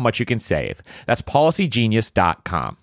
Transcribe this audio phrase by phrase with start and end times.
[0.00, 0.82] much you can save.
[1.06, 2.76] That's policygenius.com.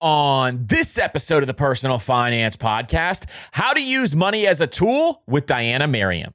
[0.00, 5.22] On this episode of the Personal Finance Podcast, how to use money as a tool
[5.26, 6.32] with Diania Merriam.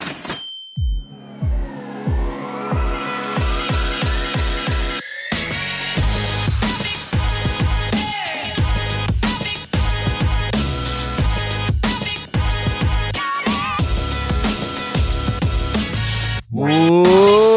[16.54, 17.50] What's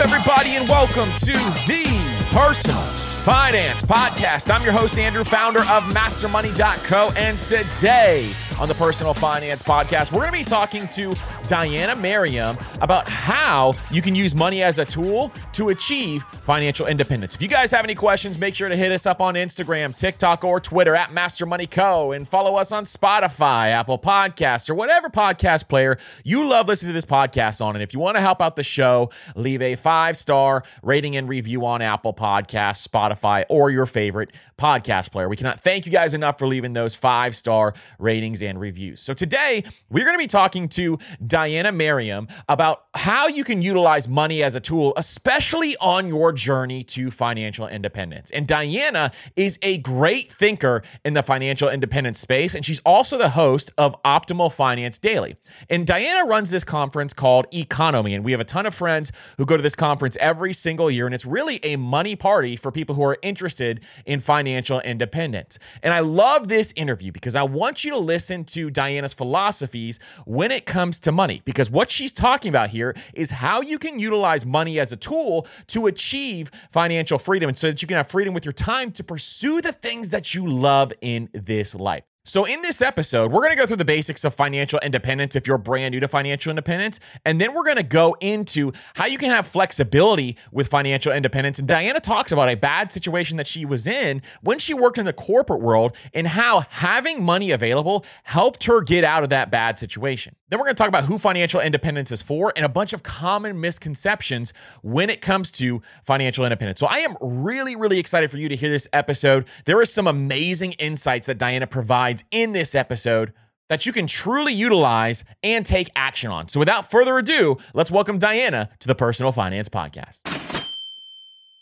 [0.00, 1.32] everybody, and welcome to
[1.66, 1.84] the
[2.30, 4.50] Personal Finance Podcast.
[4.50, 10.20] I'm your host, Andrew, founder of MasterMoney.co, and today on the Personal Finance Podcast, we're
[10.20, 11.12] going to be talking to
[11.48, 17.34] Diania Merriam about how you can use money as a tool to achieve financial independence.
[17.34, 20.44] If you guys have any questions, make sure to hit us up on Instagram, TikTok,
[20.44, 22.12] or Twitter at Master Money Co.
[22.12, 26.94] and follow us on Spotify, Apple Podcasts, or whatever podcast player you love listening to
[26.94, 27.76] this podcast on.
[27.76, 31.30] And if you want to help out the show, leave a five star rating and
[31.30, 35.30] review on Apple Podcasts, Spotify, or your favorite podcast player.
[35.30, 39.00] We cannot thank you guys enough for leaving those five star ratings and reviews.
[39.00, 44.08] So today, we're going to be talking to Diania Merriam about how you can utilize
[44.08, 48.30] money as a tool, especially on your journey to financial independence.
[48.30, 53.30] And Diania is a great thinker in the financial independence space, and she's also the
[53.30, 55.36] host of Optimal Finance Daily.
[55.68, 59.44] And Diania runs this conference called EconoMe, and we have a ton of friends who
[59.44, 62.94] go to this conference every single year, and it's really a money party for people
[62.94, 65.58] who are interested in financial independence.
[65.82, 70.50] And I love this interview because I want you to listen to Diania's philosophies when
[70.50, 74.44] it comes to money, because what she's talking about here is how you can utilize
[74.44, 78.34] money as a tool to achieve financial freedom and so that you can have freedom
[78.34, 82.09] with your time to pursue the things that you love in this life.
[82.30, 85.48] So, in this episode, we're going to go through the basics of financial independence if
[85.48, 87.00] you're brand new to financial independence.
[87.24, 91.58] And then we're going to go into how you can have flexibility with financial independence.
[91.58, 95.06] And Diania talks about a bad situation that she was in when she worked in
[95.06, 99.76] the corporate world and how having money available helped her get out of that bad
[99.80, 100.36] situation.
[100.50, 103.02] Then we're going to talk about who financial independence is for and a bunch of
[103.04, 104.52] common misconceptions
[104.82, 106.80] when it comes to financial independence.
[106.80, 109.46] So, I am really, really excited for you to hear this episode.
[109.64, 113.32] There is some amazing insights that Diania provides provides in this episode
[113.68, 116.48] that you can truly utilize and take action on.
[116.48, 120.26] So, without further ado, let's welcome Diania to the Personal Finance Podcast.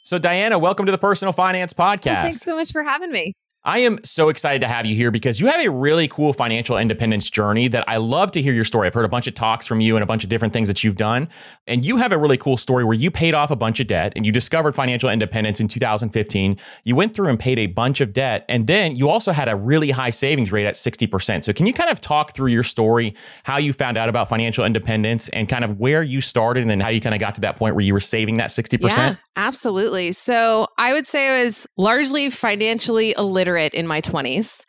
[0.04, 2.06] So, Diania, welcome to the Personal Finance Podcast.
[2.06, 3.34] Well, thanks so much for having me.
[3.68, 6.78] I am so excited to have you here because you have a really cool financial
[6.78, 8.86] independence journey that I love to hear your story.
[8.86, 10.82] I've heard a bunch of talks from you and a bunch of different things that
[10.82, 11.28] you've done.
[11.66, 14.14] And you have a really cool story where you paid off a bunch of debt
[14.16, 16.56] and you discovered financial independence in 2015.
[16.84, 18.46] You went through and paid a bunch of debt.
[18.48, 21.44] And then you also had a really high savings rate at 60%.
[21.44, 23.14] So, can you kind of talk through your story,
[23.44, 26.80] how you found out about financial independence and kind of where you started and then
[26.80, 28.96] how you kind of got to that point where you were saving that 60%?
[28.96, 30.10] Yeah, Absolutely.
[30.10, 34.66] So I would say I was largely financially illiterate in my 20s.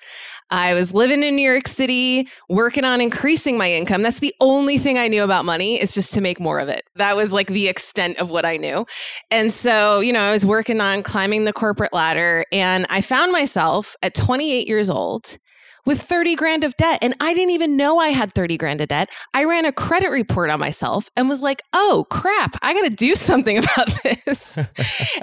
[0.51, 4.03] I was living in New York City, working on increasing my income.
[4.03, 6.83] That's the only thing I knew about money is just to make more of it.
[6.95, 8.85] That was like the extent of what I knew.
[9.31, 13.31] And so, you know, I was working on climbing the corporate ladder and I found
[13.31, 15.39] myself at 28 years old
[15.85, 16.99] with 30 grand of debt.
[17.01, 19.09] And I didn't even know I had 30 grand of debt.
[19.33, 22.89] I ran a credit report on myself and was like, oh crap, I got to
[22.89, 24.57] do something about this.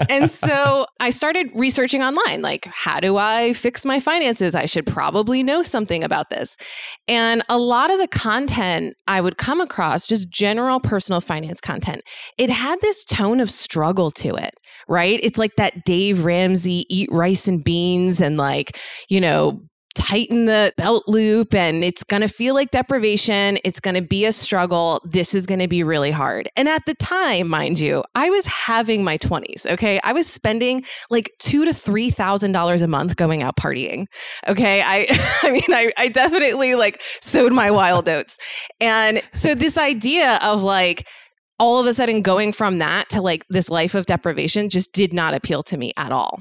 [0.09, 4.55] and so I started researching online like, how do I fix my finances?
[4.55, 6.57] I should probably know something about this.
[7.07, 12.01] And a lot of the content I would come across, just general personal finance content,
[12.37, 14.55] it had this tone of struggle to it,
[14.87, 15.19] right?
[15.23, 18.77] It's like that Dave Ramsey eat rice and beans and like,
[19.09, 19.61] you know,
[19.97, 23.57] tighten the belt loop and it's going to feel like deprivation.
[23.63, 25.01] It's going to be a struggle.
[25.03, 26.47] This is going to be really hard.
[26.55, 29.65] And at the time, mind you, I was having my 20s.
[29.65, 29.99] Okay.
[30.03, 34.05] I was spending like two to three thousand dollars a month going out partying.
[34.47, 34.81] Okay.
[34.85, 35.07] I
[35.43, 38.37] I mean I, I definitely like sowed my wild oats.
[38.79, 41.07] And so this idea of like
[41.59, 45.13] all of a sudden going from that to like this life of deprivation just did
[45.13, 46.39] not appeal to me at all.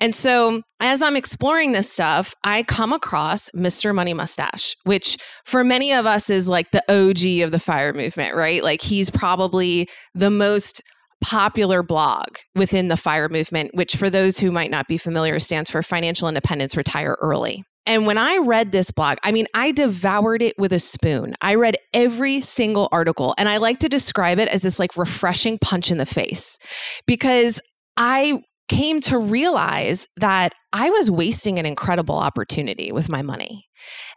[0.00, 3.94] And so as I'm exploring this stuff, I come across Mr.
[3.94, 8.34] Money Mustache, which for many of us is like the OG of the fire movement,
[8.34, 8.62] right?
[8.62, 10.82] Like he's probably the most
[11.22, 15.70] popular blog within the fire movement, which for those who might not be familiar stands
[15.70, 17.64] for Financial Independence Retire Early.
[17.86, 21.34] And when I read this blog, I mean, I devoured it with a spoon.
[21.40, 25.58] I read every single article, and I like to describe it as this like refreshing
[25.58, 26.58] punch in the face
[27.06, 27.60] because
[27.96, 33.66] I came to realize that I was wasting an incredible opportunity with my money.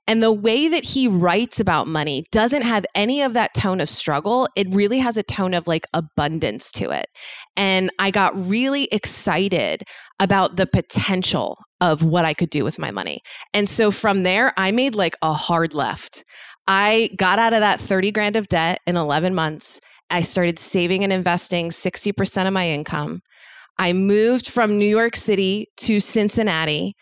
[0.07, 3.89] And the way that he writes about money doesn't have any of that tone of
[3.89, 4.47] struggle.
[4.55, 7.05] It really has a tone of like abundance to it.
[7.55, 9.83] And I got really excited
[10.19, 13.21] about the potential of what I could do with my money.
[13.53, 16.23] And so from there, I made like a hard left.
[16.67, 19.79] I got out of that 30 grand of debt in 11 months.
[20.09, 23.21] I started saving and investing 60% of my income.
[23.79, 26.95] I moved from New York City to Cincinnati.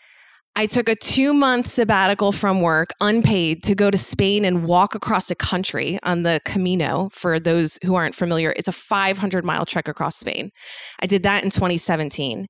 [0.54, 4.94] I took a two month sabbatical from work, unpaid, to go to Spain and walk
[4.94, 7.08] across the country on the Camino.
[7.12, 10.50] For those who aren't familiar, it's a 500 mile trek across Spain.
[11.00, 12.46] I did that in 2017.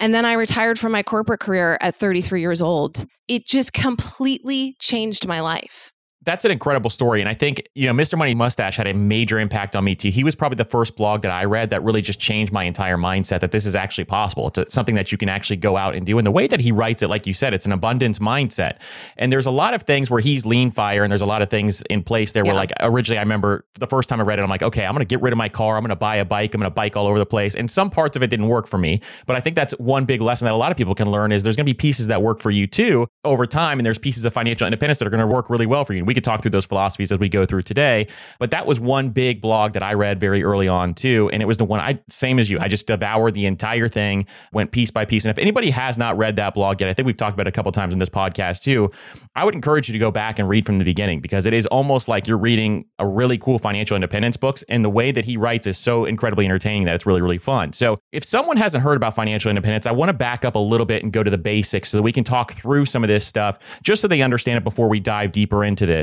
[0.00, 3.06] And then I retired from my corporate career at 33 years old.
[3.28, 5.92] It just completely changed my life
[6.28, 7.20] that's an incredible story.
[7.20, 8.18] And I think, you know, Mr.
[8.18, 10.10] Money Mustache had a major impact on me too.
[10.10, 12.98] He was probably the first blog that I read that really just changed my entire
[12.98, 14.52] mindset that this is actually possible.
[14.54, 16.18] It's something that you can actually go out and do.
[16.18, 18.76] And the way that he writes it, like you said, it's an abundance mindset.
[19.16, 21.48] And there's a lot of things where he's lean fire and there's a lot of
[21.48, 22.52] things in place there yeah.
[22.52, 24.92] where like originally I remember the first time I read it, I'm like, okay, I'm
[24.92, 25.78] going to get rid of my car.
[25.78, 26.52] I'm going to buy a bike.
[26.52, 27.54] I'm going to bike all over the place.
[27.54, 29.00] And some parts of it didn't work for me.
[29.24, 31.42] But I think that's one big lesson that a lot of people can learn is
[31.42, 33.78] there's going to be pieces that work for you too over time.
[33.78, 36.00] And there's pieces of financial independence that are going to work really well for you.
[36.00, 38.06] And we could talk through those philosophies as we go through today.
[38.38, 41.30] But that was one big blog that I read very early on too.
[41.32, 44.26] And it was the one I, same as you, I just devoured the entire thing,
[44.52, 45.24] went piece by piece.
[45.24, 47.50] And if anybody has not read that blog yet, I think we've talked about it
[47.50, 48.90] a couple times in this podcast too.
[49.36, 51.66] I would encourage you to go back and read from the beginning because it is
[51.66, 54.64] almost like you're reading a really cool financial independence books.
[54.68, 57.72] And the way that he writes is so incredibly entertaining that it's really, really fun.
[57.72, 60.86] So if someone hasn't heard about financial independence, I want to back up a little
[60.86, 63.26] bit and go to the basics so that we can talk through some of this
[63.26, 65.97] stuff just so they understand it before we dive deeper into this.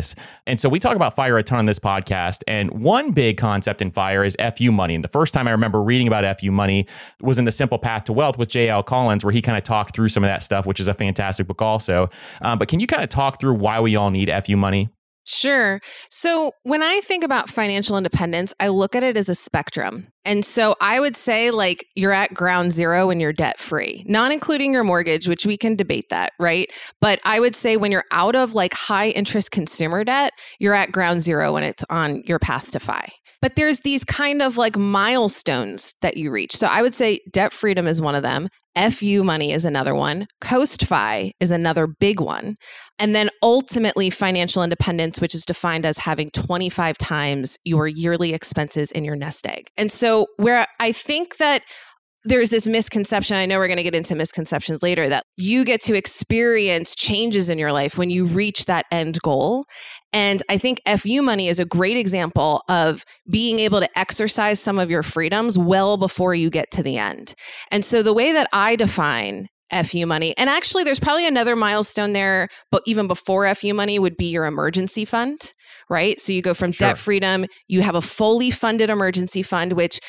[0.47, 2.41] And so we talk about fire a ton on this podcast.
[2.47, 4.95] And one big concept in fire is FU money.
[4.95, 6.87] And the first time I remember reading about FU money
[7.21, 8.83] was in The Simple Path to Wealth with J.L.
[8.83, 11.47] Collins, where he kind of talked through some of that stuff, which is a fantastic
[11.47, 12.09] book also.
[12.41, 14.89] Um, but can you kind of talk through why we all need FU money?
[15.27, 15.81] Sure.
[16.11, 20.07] So when I think about financial independence, I look at it as a spectrum.
[20.23, 24.31] And so I would say, like, you're at ground zero when you're debt free, not
[24.31, 26.71] including your mortgage, which we can debate that, right?
[27.01, 30.91] But I would say when you're out of like high interest consumer debt, you're at
[30.91, 33.09] ground zero when it's on your path to FI.
[33.45, 36.55] But there's these kind of like milestones that you reach.
[36.55, 38.47] So I would say debt freedom is one of them.
[38.75, 40.25] FU money is another one.
[40.43, 42.55] CoastFi is another big one.
[42.97, 48.89] And then ultimately, financial independence, which is defined as having 25 times your yearly expenses
[48.89, 49.67] in your nest egg.
[49.77, 51.61] And so, where I think that
[52.25, 53.37] there's this misconception.
[53.37, 57.49] I know we're going to get into misconceptions later that you get to experience changes
[57.49, 59.65] in your life when you reach that end goal.
[60.11, 64.79] And I think FU money is a great example of being able to exercise some
[64.79, 67.35] of your freedoms well before you get to the end.
[67.71, 69.47] And so the way that I define
[69.83, 70.35] FU money.
[70.37, 74.45] And actually, there's probably another milestone there, but even before FU money would be your
[74.45, 75.53] emergency fund,
[75.89, 76.19] right?
[76.19, 76.89] So you go from sure.
[76.89, 79.99] debt freedom, you have a fully funded emergency fund, which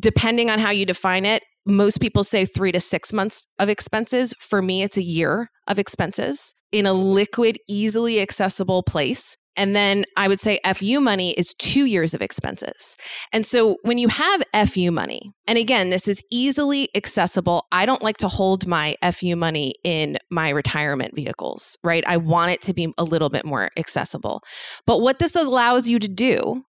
[0.00, 4.34] depending on how you define it, most people say three to six months of expenses.
[4.40, 9.36] For me, it's a year of expenses in a liquid, easily accessible place.
[9.54, 12.96] And then I would say FU money is two years of expenses.
[13.32, 17.66] And so when you have FU money, and again, this is easily accessible.
[17.70, 22.02] I don't like to hold my FU money in my retirement vehicles, right?
[22.06, 24.42] I want it to be a little bit more accessible.
[24.86, 26.64] But what this allows you to do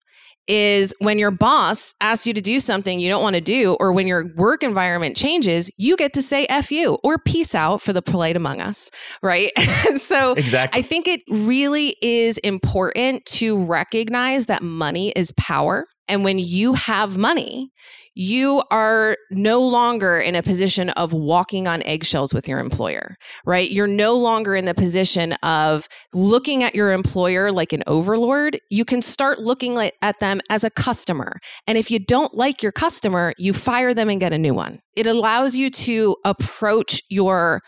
[0.48, 3.92] is when your boss asks you to do something you don't want to do, or
[3.92, 7.94] when your work environment changes, you get to say F you or peace out for
[7.94, 9.52] the polite among us, right?
[9.96, 10.80] so exactly.
[10.80, 15.88] I think it really is important to recognize that money is power.
[16.08, 17.72] And when you have money,
[18.16, 23.72] you are no longer in a position of walking on eggshells with your employer, right?
[23.72, 28.60] You're no longer in the position of looking at your employer like an overlord.
[28.70, 31.38] You can start looking at them as a customer.
[31.66, 34.80] And if you don't like your customer, you fire them and get a new one.
[34.96, 37.62] It allows you to approach your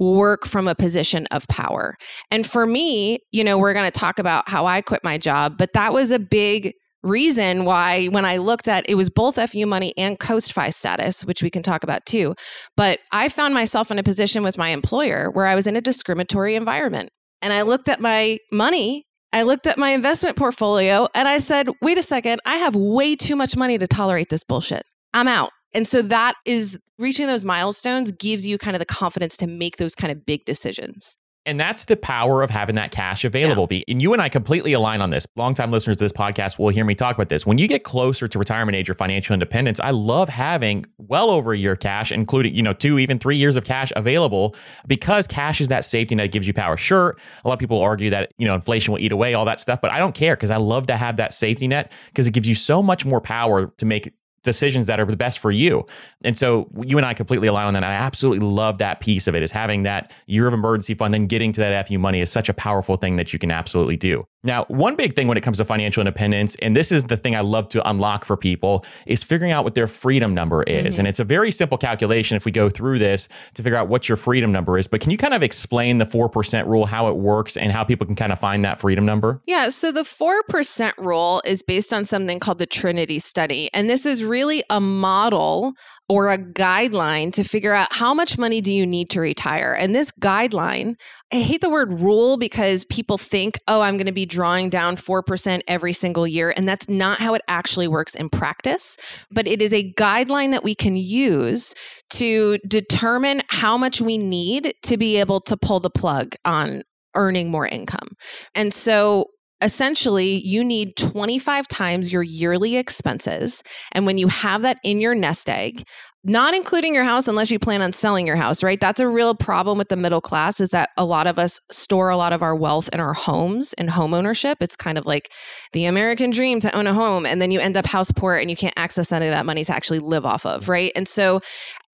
[0.00, 1.96] work from a position of power.
[2.30, 5.56] And for me, you know, we're going to talk about how I quit my job,
[5.56, 6.72] but that was a big
[7.04, 11.42] reason why when I looked at it was both FU money and CoastFi status, which
[11.42, 12.34] we can talk about too.
[12.76, 15.80] But I found myself in a position with my employer where I was in a
[15.80, 17.10] discriminatory environment.
[17.42, 21.68] And I looked at my money, I looked at my investment portfolio, and I said,
[21.82, 24.82] wait a second, I have way too much money to tolerate this bullshit.
[25.12, 25.50] I'm out.
[25.74, 29.76] And so that is reaching those milestones gives you kind of the confidence to make
[29.76, 31.18] those kind of big decisions.
[31.46, 33.68] And that's the power of having that cash available.
[33.70, 33.82] Yeah.
[33.88, 35.26] And you and I completely align on this.
[35.36, 37.44] Longtime listeners to this podcast will hear me talk about this.
[37.44, 41.52] When you get closer to retirement age or financial independence, I love having well over
[41.52, 44.54] a year cash, including, you know, two, even three years of cash available
[44.86, 46.76] because cash is that safety net gives you power.
[46.76, 49.60] Sure, a lot of people argue that, you know, inflation will eat away all that
[49.60, 52.32] stuff, but I don't care because I love to have that safety net because it
[52.32, 54.12] gives you so much more power to make
[54.44, 55.84] decisions that are the best for you.
[56.22, 57.82] And so you and I completely align on that.
[57.82, 61.26] I absolutely love that piece of it is having that year of emergency fund, then
[61.26, 64.26] getting to that FU money is such a powerful thing that you can absolutely do.
[64.44, 67.34] Now, one big thing when it comes to financial independence, and this is the thing
[67.34, 70.94] I love to unlock for people, is figuring out what their freedom number is.
[70.94, 71.00] Mm-hmm.
[71.00, 74.08] And it's a very simple calculation if we go through this to figure out what
[74.08, 74.86] your freedom number is.
[74.86, 78.06] But can you kind of explain the 4% rule, how it works, and how people
[78.06, 79.40] can kind of find that freedom number?
[79.46, 79.70] Yeah.
[79.70, 83.70] So the 4% rule is based on something called the Trinity study.
[83.72, 85.74] And this is really a model
[86.08, 89.72] or a guideline to figure out how much money do you need to retire.
[89.72, 90.96] And this guideline,
[91.32, 94.96] I hate the word rule because people think, oh, I'm going to be drawing down
[94.96, 96.52] 4% every single year.
[96.56, 98.98] And that's not how it actually works in practice.
[99.30, 101.72] But it is a guideline that we can use
[102.10, 106.82] to determine how much we need to be able to pull the plug on
[107.14, 108.08] earning more income.
[108.54, 109.26] And so
[109.60, 113.62] essentially you need 25 times your yearly expenses.
[113.92, 115.84] And when you have that in your nest egg,
[116.26, 118.80] not including your house unless you plan on selling your house, right?
[118.80, 122.08] That's a real problem with the middle class is that a lot of us store
[122.08, 124.58] a lot of our wealth in our homes and home ownership.
[124.62, 125.30] It's kind of like
[125.72, 128.48] the American dream to own a home and then you end up house poor and
[128.48, 130.92] you can't access any of that money to actually live off of, right?
[130.96, 131.40] And so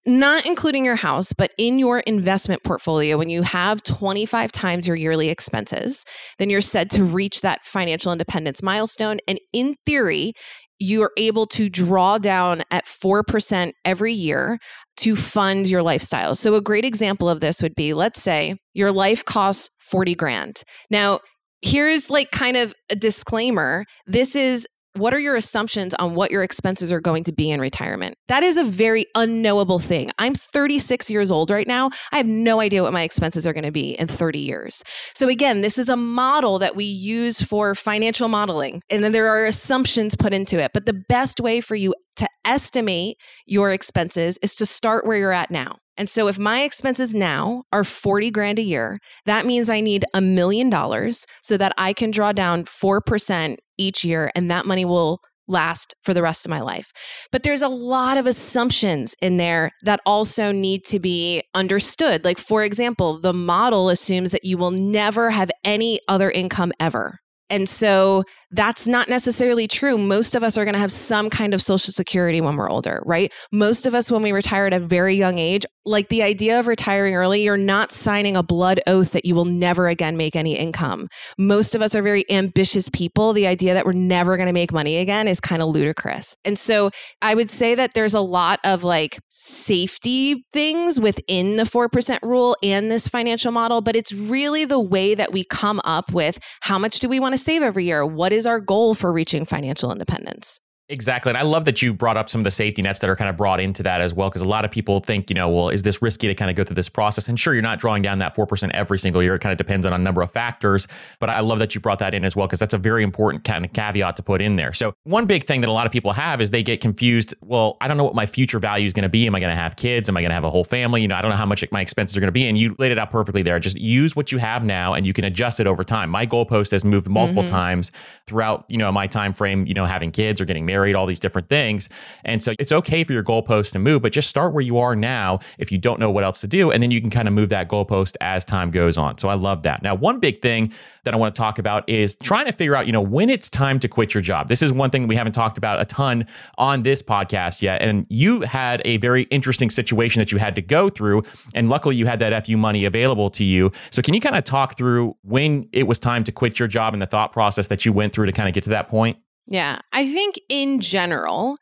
[0.05, 4.95] not including your house, but in your investment portfolio, when you have 25 times your
[4.95, 6.03] yearly expenses,
[6.39, 9.19] then you're said to reach that financial independence milestone.
[9.27, 10.33] And in theory,
[10.79, 14.57] you are able to draw down at 4% every year
[14.97, 16.33] to fund your lifestyle.
[16.33, 20.63] So, a great example of this would be let's say your life costs 40 grand.
[20.89, 21.19] Now,
[21.61, 26.43] here's like kind of a disclaimer this is what are your assumptions on what your
[26.43, 28.15] expenses are going to be in retirement?
[28.27, 30.11] That is a very unknowable thing.
[30.19, 31.91] I'm 36 years old right now.
[32.11, 34.83] I have no idea what my expenses are going to be in 30 years.
[35.13, 39.27] So, again, this is a model that we use for financial modeling, and then there
[39.27, 40.71] are assumptions put into it.
[40.73, 45.31] But the best way for you to estimate your expenses is to start where you're
[45.31, 45.77] at now.
[45.97, 50.05] And so if my expenses now are 40 grand a year, that means I need
[50.13, 54.85] a million dollars so that I can draw down 4% each year and that money
[54.85, 56.91] will last for the rest of my life.
[57.31, 62.23] But there's a lot of assumptions in there that also need to be understood.
[62.23, 67.19] Like, for example, the model assumes that you will never have any other income ever.
[67.49, 69.97] And so that's not necessarily true.
[69.97, 73.03] Most of us are going to have some kind of social security when we're older,
[73.05, 73.31] right?
[73.51, 76.67] Most of us, when we retire at a very young age, like the idea of
[76.67, 80.57] retiring early, you're not signing a blood oath that you will never again make any
[80.57, 81.07] income.
[81.37, 83.31] Most of us are very ambitious people.
[83.31, 86.35] The idea that we're never going to make money again is kind of ludicrous.
[86.43, 91.63] And so I would say that there's a lot of like safety things within the
[91.63, 96.11] 4% rule and this financial model, but it's really the way that we come up
[96.11, 98.05] with how much do we want to save every year?
[98.05, 100.59] What is is our goal for reaching financial independence?
[100.91, 101.29] Exactly.
[101.29, 103.29] And I love that you brought up some of the safety nets that are kind
[103.29, 104.29] of brought into that as well.
[104.29, 106.57] Because a lot of people think, you know, well, is this risky to kind of
[106.57, 107.29] go through this process?
[107.29, 109.35] And sure, you're not drawing down that 4% every single year.
[109.35, 110.89] It kind of depends on a number of factors.
[111.19, 113.45] But I love that you brought that in as well, because that's a very important
[113.45, 114.73] kind of caveat to put in there.
[114.73, 117.33] So, one big thing that a lot of people have is they get confused.
[117.39, 119.25] Well, I don't know what my future value is going to be.
[119.27, 120.09] Am I going to have kids?
[120.09, 121.01] Am I going to have a whole family?
[121.01, 122.49] You know, I don't know how much my expenses are going to be.
[122.49, 123.57] And you laid it out perfectly there.
[123.59, 126.09] Just use what you have now and you can adjust it over time.
[126.09, 127.51] My goalpost has moved multiple mm-hmm.
[127.51, 127.93] times
[128.27, 131.19] throughout, you know, my time frame, you know, having kids or getting married, all these
[131.19, 131.89] different things.
[132.25, 134.95] And so it's okay for your goalpost to move, but just start where you are
[134.95, 136.71] now if you don't know what else to do.
[136.71, 139.17] And then you can kind of move that goalpost as time goes on.
[139.17, 139.83] So I love that.
[139.83, 140.73] Now, one big thing
[141.03, 143.49] that I want to talk about is trying to figure out, you know, when it's
[143.49, 144.47] time to quit your job.
[144.47, 146.25] This is one thing we haven't talked about a ton
[146.57, 147.81] on this podcast yet.
[147.81, 151.23] And you had a very interesting situation that you had to go through.
[151.55, 153.71] And luckily you had that FU money available to you.
[153.89, 156.93] So can you kind of talk through when it was time to quit your job
[156.93, 159.17] and the thought process that you went through to kind of get to that point?
[159.51, 159.79] Yeah.
[159.91, 161.57] I think in general,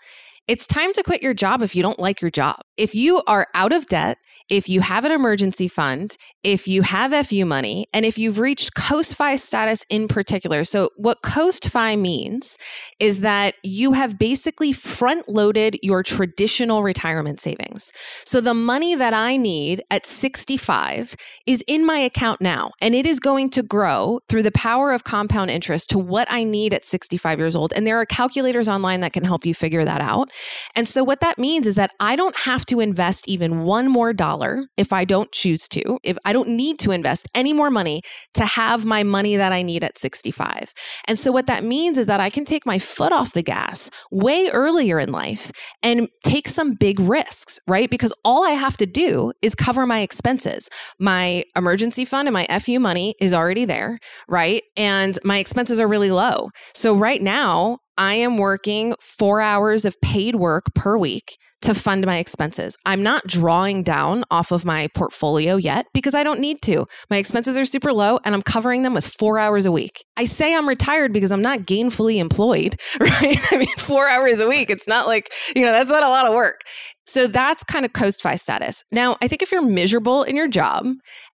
[0.47, 2.57] it's time to quit your job if you don't like your job.
[2.77, 4.19] If you are out of debt,
[4.49, 8.73] if you have an emergency fund, if you have FU money, and if you've reached
[8.73, 10.63] CoastFi status in particular.
[10.63, 12.57] So, what CoastFi means
[12.99, 17.91] is that you have basically front loaded your traditional retirement savings.
[18.25, 21.15] So, the money that I need at 65
[21.45, 25.03] is in my account now, and it is going to grow through the power of
[25.03, 27.71] compound interest to what I need at 65 years old.
[27.75, 30.31] And there are calculators online that can help you figure that out.
[30.75, 34.11] And so, what that means is that I don't have to invest even one more
[34.11, 34.38] dollar
[34.77, 35.99] if I don't choose to.
[36.03, 38.01] If I don't need to invest any more money
[38.33, 40.73] to have my money that I need at 65.
[41.05, 43.89] And so, what that means is that I can take my foot off the gas
[44.11, 45.51] way earlier in life
[45.83, 47.89] and take some big risks, right?
[47.89, 50.69] Because all I have to do is cover my expenses.
[50.99, 54.63] My emergency fund and my FU money is already there, right?
[54.77, 56.49] And my expenses are really low.
[56.73, 62.05] So, right now, I am working four hours of paid work per week to fund
[62.05, 62.77] my expenses.
[62.85, 66.85] I'm not drawing down off of my portfolio yet because I don't need to.
[67.09, 70.05] My expenses are super low and I'm covering them with four hours a week.
[70.15, 73.37] I say I'm retired because I'm not gainfully employed, right?
[73.51, 76.25] I mean, four hours a week, it's not like, you know, that's not a lot
[76.25, 76.61] of work.
[77.05, 78.81] So that's kind of CoastFi status.
[78.93, 80.85] Now, I think if you're miserable in your job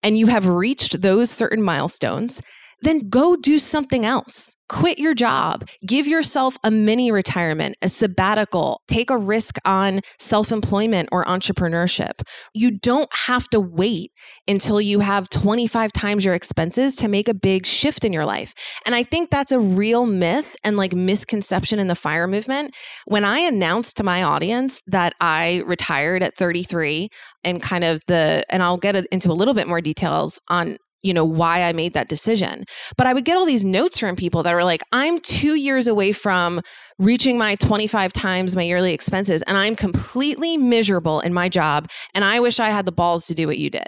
[0.03, 2.41] and you have reached those certain milestones,
[2.85, 4.57] then go do something else.
[4.71, 5.69] Quit your job.
[5.87, 8.81] Give yourself a mini retirement, a sabbatical.
[8.89, 12.23] Take a risk on self employment or entrepreneurship.
[12.55, 14.11] You don't have to wait
[14.49, 18.55] until you have 25 times your expenses to make a big shift in your life.
[18.87, 22.75] And I think that's a real myth and like misconception in the fire movement.
[23.05, 27.11] When I announced to my audience that I retired at 33
[27.45, 31.15] and kind of the, and I'll get into a little bit more details on you
[31.15, 32.65] know, why I made that decision.
[32.97, 35.87] But I would get all these notes from people that were like, I'm two years
[35.87, 36.63] away from
[36.99, 41.91] reaching my 25 times my yearly expenses, and I'm completely miserable in my job.
[42.15, 43.87] And I wish I had the balls to do what you did.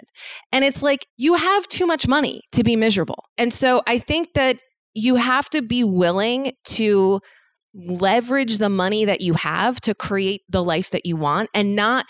[0.51, 3.25] And it's like, you have too much money to be miserable.
[3.37, 4.57] And so I think that
[4.93, 7.19] you have to be willing to
[7.73, 12.05] leverage the money that you have to create the life that you want and not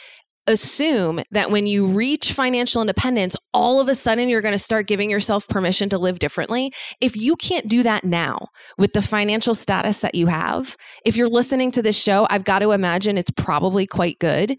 [0.48, 4.88] assume that when you reach financial independence, all of a sudden you're going to start
[4.88, 6.72] giving yourself permission to live differently.
[7.02, 11.30] If you can't do that now with the financial status that you have, if you're
[11.30, 14.58] listening to this show, I've got to imagine it's probably quite good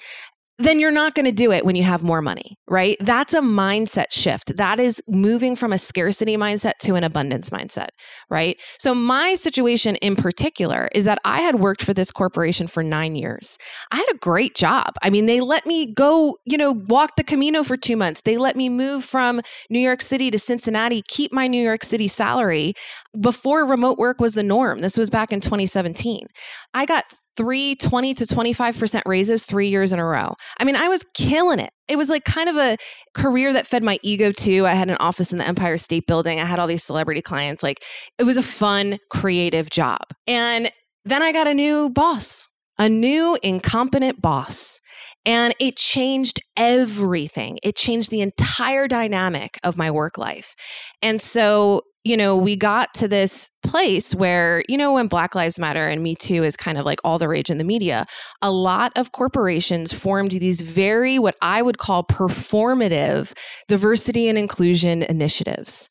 [0.58, 2.96] then you're not going to do it when you have more money, right?
[3.00, 4.56] That's a mindset shift.
[4.56, 7.88] That is moving from a scarcity mindset to an abundance mindset,
[8.28, 8.60] right?
[8.78, 13.14] So, my situation in particular is that I had worked for this corporation for nine
[13.14, 13.56] years.
[13.92, 14.94] I had a great job.
[15.02, 18.22] I mean, they let me go, you know, walk the Camino for two months.
[18.22, 19.40] They let me move from
[19.70, 22.74] New York City to Cincinnati, keep my New York City salary
[23.20, 24.80] before remote work was the norm.
[24.80, 26.26] This was back in 2017.
[26.74, 27.04] I got
[27.38, 30.34] three 20 to 25% raises three years in a row.
[30.58, 31.70] I mean, I was killing it.
[31.86, 32.76] It was like kind of a
[33.14, 34.66] career that fed my ego too.
[34.66, 36.40] I had an office in the Empire State Building.
[36.40, 37.62] I had all these celebrity clients.
[37.62, 37.82] Like
[38.18, 40.00] it was a fun, creative job.
[40.26, 40.70] And
[41.04, 44.80] then I got a new boss, a new incompetent boss.
[45.24, 47.58] And it changed everything.
[47.62, 50.54] It changed the entire dynamic of my work life.
[51.02, 55.58] And so you know, we got to this place where, you know, when Black Lives
[55.58, 58.06] Matter and Me Too is kind of like all the rage in the media,
[58.40, 63.32] a lot of corporations formed these very, what I would call performative
[63.66, 65.88] diversity and inclusion initiatives.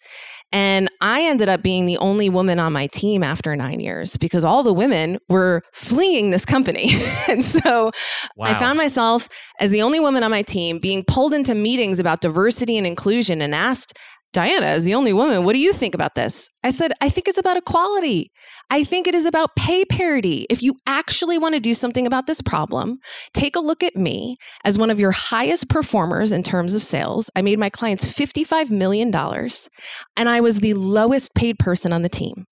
[0.54, 4.46] And I ended up being the only woman on my team after nine years because
[4.46, 6.92] all the women were fleeing this company.
[7.28, 7.92] and so
[8.38, 8.48] wow.
[8.48, 9.28] I found myself
[9.60, 13.42] as the only woman on my team being pulled into meetings about diversity and inclusion
[13.42, 13.98] and asked
[14.34, 16.50] Diania, as the only woman, what do you think about this?
[16.64, 18.32] I said, I think it's about equality.
[18.70, 20.46] I think it is about pay parity.
[20.50, 23.00] If you actually want to do something about this problem,
[23.34, 27.32] take a look at me as one of your highest performers in terms of sales.
[27.36, 32.10] I made my clients $55 million, and I was the lowest paid person on the
[32.10, 32.46] team.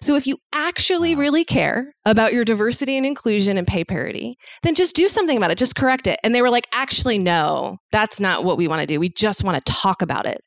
[0.00, 4.74] So if you actually really care about your diversity and inclusion and pay parity, then
[4.74, 5.58] just do something about it.
[5.58, 6.18] Just correct it.
[6.22, 9.00] And they were like, actually, no, that's not what we want to do.
[9.00, 10.40] We just want to talk about it.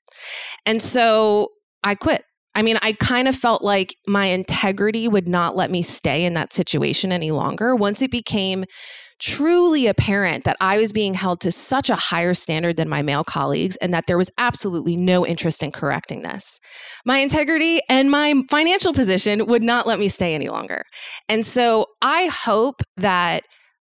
[0.66, 1.50] And so
[1.84, 2.24] I quit.
[2.56, 6.34] I mean, I kind of felt like my integrity would not let me stay in
[6.34, 7.76] that situation any longer.
[7.76, 8.66] Once it became
[9.24, 13.24] truly apparent that I was being held to such a higher standard than my male
[13.24, 16.60] colleagues and that there was absolutely no interest in correcting this.
[17.06, 20.84] My integrity and my financial position would not let me stay any longer.
[21.30, 23.44] And so I hope that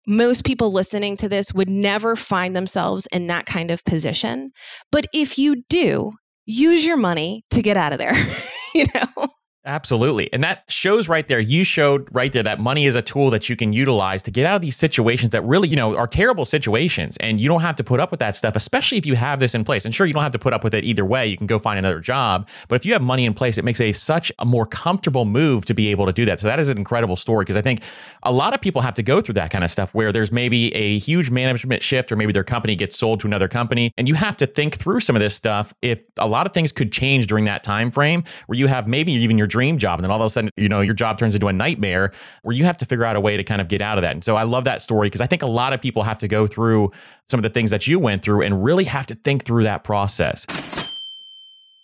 [0.06, 4.52] most people listening to this would never find themselves in that kind of position.
[4.90, 6.12] But if you do,
[6.46, 8.14] use your money to get out of there,
[8.74, 9.28] you know?
[9.66, 10.32] Absolutely.
[10.32, 13.48] And that shows right there, you showed right there that money is a tool that
[13.48, 16.44] you can utilize to get out of these situations that really, you know, are terrible
[16.44, 17.16] situations.
[17.16, 19.56] And you don't have to put up with that stuff, especially if you have this
[19.56, 19.84] in place.
[19.84, 21.26] And sure, you don't have to put up with it either way.
[21.26, 22.48] You can go find another job.
[22.68, 25.64] But if you have money in place, it makes a such a more comfortable move
[25.64, 26.38] to be able to do that.
[26.38, 27.82] So that is an incredible story because I think
[28.22, 30.72] a lot of people have to go through that kind of stuff where there's maybe
[30.76, 33.92] a huge management shift or maybe their company gets sold to another company.
[33.98, 35.74] And you have to think through some of this stuff.
[35.82, 39.10] If a lot of things could change during that time frame where you have maybe
[39.10, 39.98] even your dream job.
[39.98, 42.54] And then all of a sudden you know your job turns into a nightmare where
[42.54, 44.12] you have to figure out a way to kind of get out of that.
[44.12, 46.28] And so i love that story because i think a lot of people have to
[46.28, 46.90] go through
[47.30, 49.82] some of the things that you went through and really have to think through that
[49.82, 50.75] process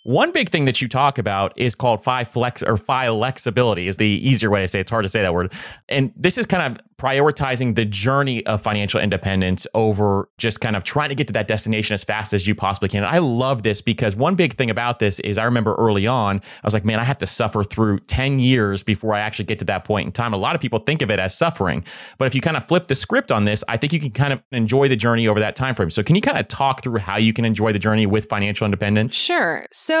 [0.03, 3.97] one big thing that you talk about is called FI flex or FI flexibility is
[3.97, 4.81] the easier way to say it.
[4.81, 5.53] it's hard to say that word
[5.89, 10.85] and this is kind of prioritizing the journey of financial independence over just kind of
[10.85, 13.03] trying to get to that destination as fast as you possibly can.
[13.03, 16.37] And I love this because one big thing about this is I remember early on,
[16.37, 19.59] I was like, man, I have to suffer through 10 years before I actually get
[19.59, 20.31] to that point in time.
[20.31, 21.83] A lot of people think of it as suffering,
[22.17, 24.31] but if you kind of flip the script on this, I think you can kind
[24.31, 25.89] of enjoy the journey over that time frame.
[25.89, 28.63] So can you kind of talk through how you can enjoy the journey with financial
[28.63, 29.13] independence?
[29.13, 29.65] Sure.
[29.73, 29.92] So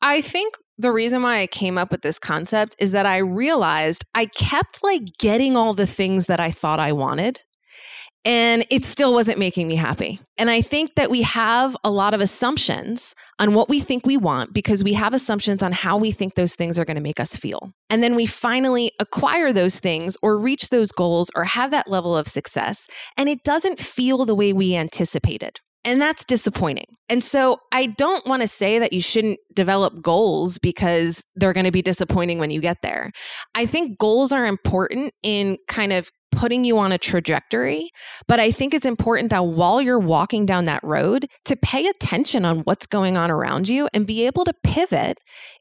[0.00, 4.04] I think the reason why I came up with this concept is that I realized
[4.14, 7.42] I kept like getting all the things that I thought I wanted.
[8.24, 10.20] And it still wasn't making me happy.
[10.36, 14.16] And I think that we have a lot of assumptions on what we think we
[14.16, 17.20] want because we have assumptions on how we think those things are going to make
[17.20, 17.72] us feel.
[17.88, 22.16] And then we finally acquire those things or reach those goals or have that level
[22.16, 22.86] of success.
[23.16, 25.60] And it doesn't feel the way we anticipated.
[25.84, 26.96] And that's disappointing.
[27.08, 31.66] And so I don't want to say that you shouldn't develop goals because they're going
[31.66, 33.10] to be disappointing when you get there.
[33.54, 37.90] I think goals are important in kind of putting you on a trajectory.
[38.26, 42.44] But I think it's important that while you're walking down that road, to pay attention
[42.44, 45.18] on what's going on around you and be able to pivot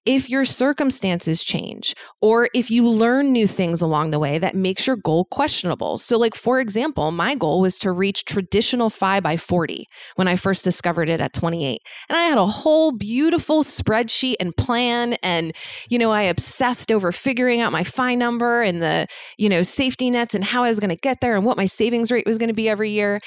[0.07, 4.87] if your circumstances change or if you learn new things along the way that makes
[4.87, 5.97] your goal questionable.
[5.97, 10.37] So, like, for example, my goal was to reach traditional 5 by 40 when I
[10.37, 11.81] first discovered it at 28.
[12.07, 15.13] And I had a whole beautiful spreadsheet and plan.
[15.21, 15.53] And,
[15.89, 20.09] you know, I obsessed over figuring out my FI number and the, you know, safety
[20.09, 22.37] nets and how I was going to get there and what my savings rate was
[22.37, 23.19] going to be every year.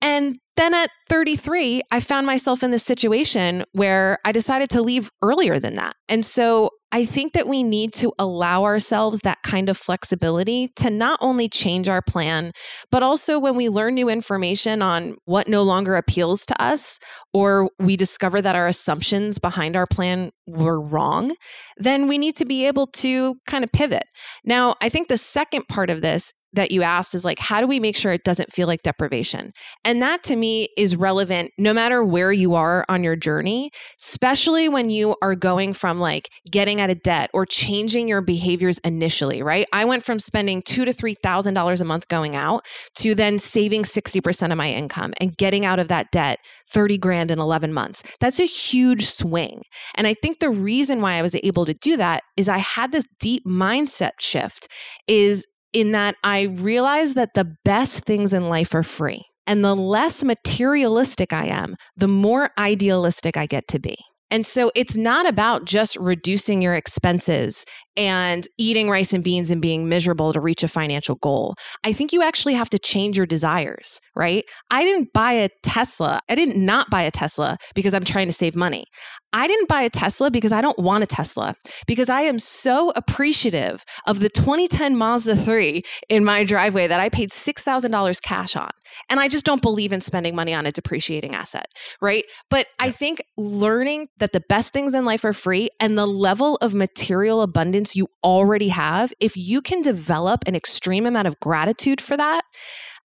[0.00, 5.10] And then at 33, I found myself in this situation where I decided to leave
[5.22, 5.94] earlier than that.
[6.08, 10.88] And so I think that we need to allow ourselves that kind of flexibility to
[10.88, 12.52] not only change our plan,
[12.90, 16.98] but also when we learn new information on what no longer appeals to us,
[17.34, 21.34] or we discover that our assumptions behind our plan were wrong,
[21.76, 24.04] then we need to be able to kind of pivot.
[24.44, 27.66] Now, I think the second part of this that you asked is like, how do
[27.66, 29.52] we make sure it doesn't feel like deprivation?
[29.84, 34.68] And that to me is relevant no matter where you are on your journey, especially
[34.68, 39.42] when you are going from like getting out of debt or changing your behaviors initially,
[39.42, 39.66] right?
[39.72, 42.64] I went from spending two to three thousand dollars a month going out
[42.96, 46.38] to then saving 60% of my income and getting out of that debt
[46.70, 48.02] 30 grand in 11 months.
[48.20, 49.62] That's a huge swing.
[49.94, 52.92] And I think the reason why I was able to do that is I had
[52.92, 54.68] this deep mindset shift
[55.06, 59.24] is in that I realize that the best things in life are free.
[59.46, 63.96] And the less materialistic I am, the more idealistic I get to be.
[64.30, 67.64] And so it's not about just reducing your expenses
[67.98, 71.56] and eating rice and beans and being miserable to reach a financial goal.
[71.84, 74.44] I think you actually have to change your desires, right?
[74.70, 76.20] I didn't buy a Tesla.
[76.30, 78.84] I didn't not buy a Tesla because I'm trying to save money.
[79.32, 81.52] I didn't buy a Tesla because I don't want a Tesla,
[81.86, 87.10] because I am so appreciative of the 2010 Mazda 3 in my driveway that I
[87.10, 88.70] paid $6,000 cash on.
[89.10, 91.66] And I just don't believe in spending money on a depreciating asset,
[92.00, 92.24] right?
[92.48, 96.56] But I think learning that the best things in life are free and the level
[96.62, 102.00] of material abundance you already have, if you can develop an extreme amount of gratitude
[102.00, 102.42] for that,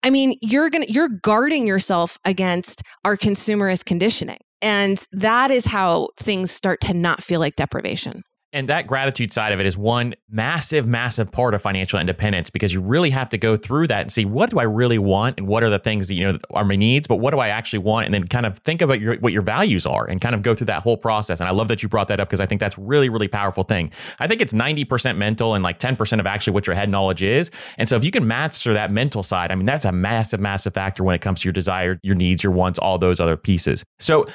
[0.03, 4.39] I mean, you're going to you're guarding yourself against our consumerist conditioning.
[4.61, 8.23] And that is how things start to not feel like deprivation.
[8.53, 12.73] And that gratitude side of it is one massive, massive part of financial independence because
[12.73, 15.47] you really have to go through that and see what do I really want and
[15.47, 17.79] what are the things that you know are my needs, but what do I actually
[17.79, 20.43] want, and then kind of think about your what your values are and kind of
[20.43, 21.41] go through that whole process.
[21.41, 23.63] And I love that you brought that up because I think that's really, really powerful
[23.63, 23.91] thing.
[24.19, 26.89] I think it's ninety percent mental and like ten percent of actually what your head
[26.89, 27.51] knowledge is.
[27.77, 30.73] And so if you can master that mental side, I mean that's a massive, massive
[30.73, 33.83] factor when it comes to your desire, your needs, your wants, all those other pieces.
[33.99, 34.25] So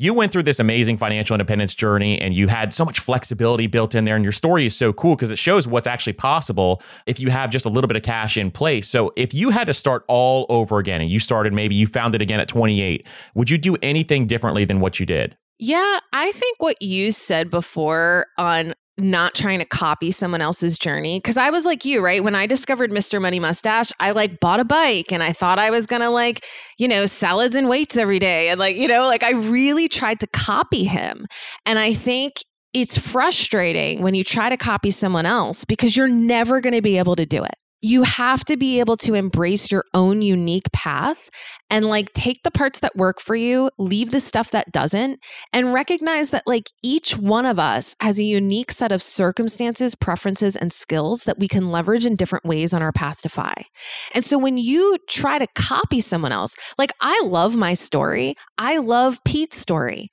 [0.00, 3.94] you went through this amazing financial independence journey and you had so much flexibility built
[3.94, 4.16] in there.
[4.16, 7.50] And your story is so cool because it shows what's actually possible if you have
[7.50, 8.88] just a little bit of cash in place.
[8.88, 12.14] So if you had to start all over again and you started maybe you found
[12.14, 15.36] it again at 28, would you do anything differently than what you did?
[15.58, 21.18] Yeah, I think what you said before on not trying to copy someone else's journey
[21.18, 22.22] because I was like you, right?
[22.22, 23.20] When I discovered Mr.
[23.20, 26.44] Money Mustache, I like bought a bike and I thought I was gonna like,
[26.78, 28.48] you know, salads and weights every day.
[28.48, 31.26] And like, you know, like I really tried to copy him.
[31.66, 32.34] And I think
[32.72, 37.16] it's frustrating when you try to copy someone else because you're never gonna be able
[37.16, 41.30] to do it you have to be able to embrace your own unique path
[41.70, 45.20] and like take the parts that work for you, leave the stuff that doesn't,
[45.52, 50.56] and recognize that like each one of us has a unique set of circumstances, preferences,
[50.56, 53.64] and skills that we can leverage in different ways on our path to FI.
[54.14, 58.78] And so when you try to copy someone else, like I love my story, I
[58.78, 60.10] love Pete's story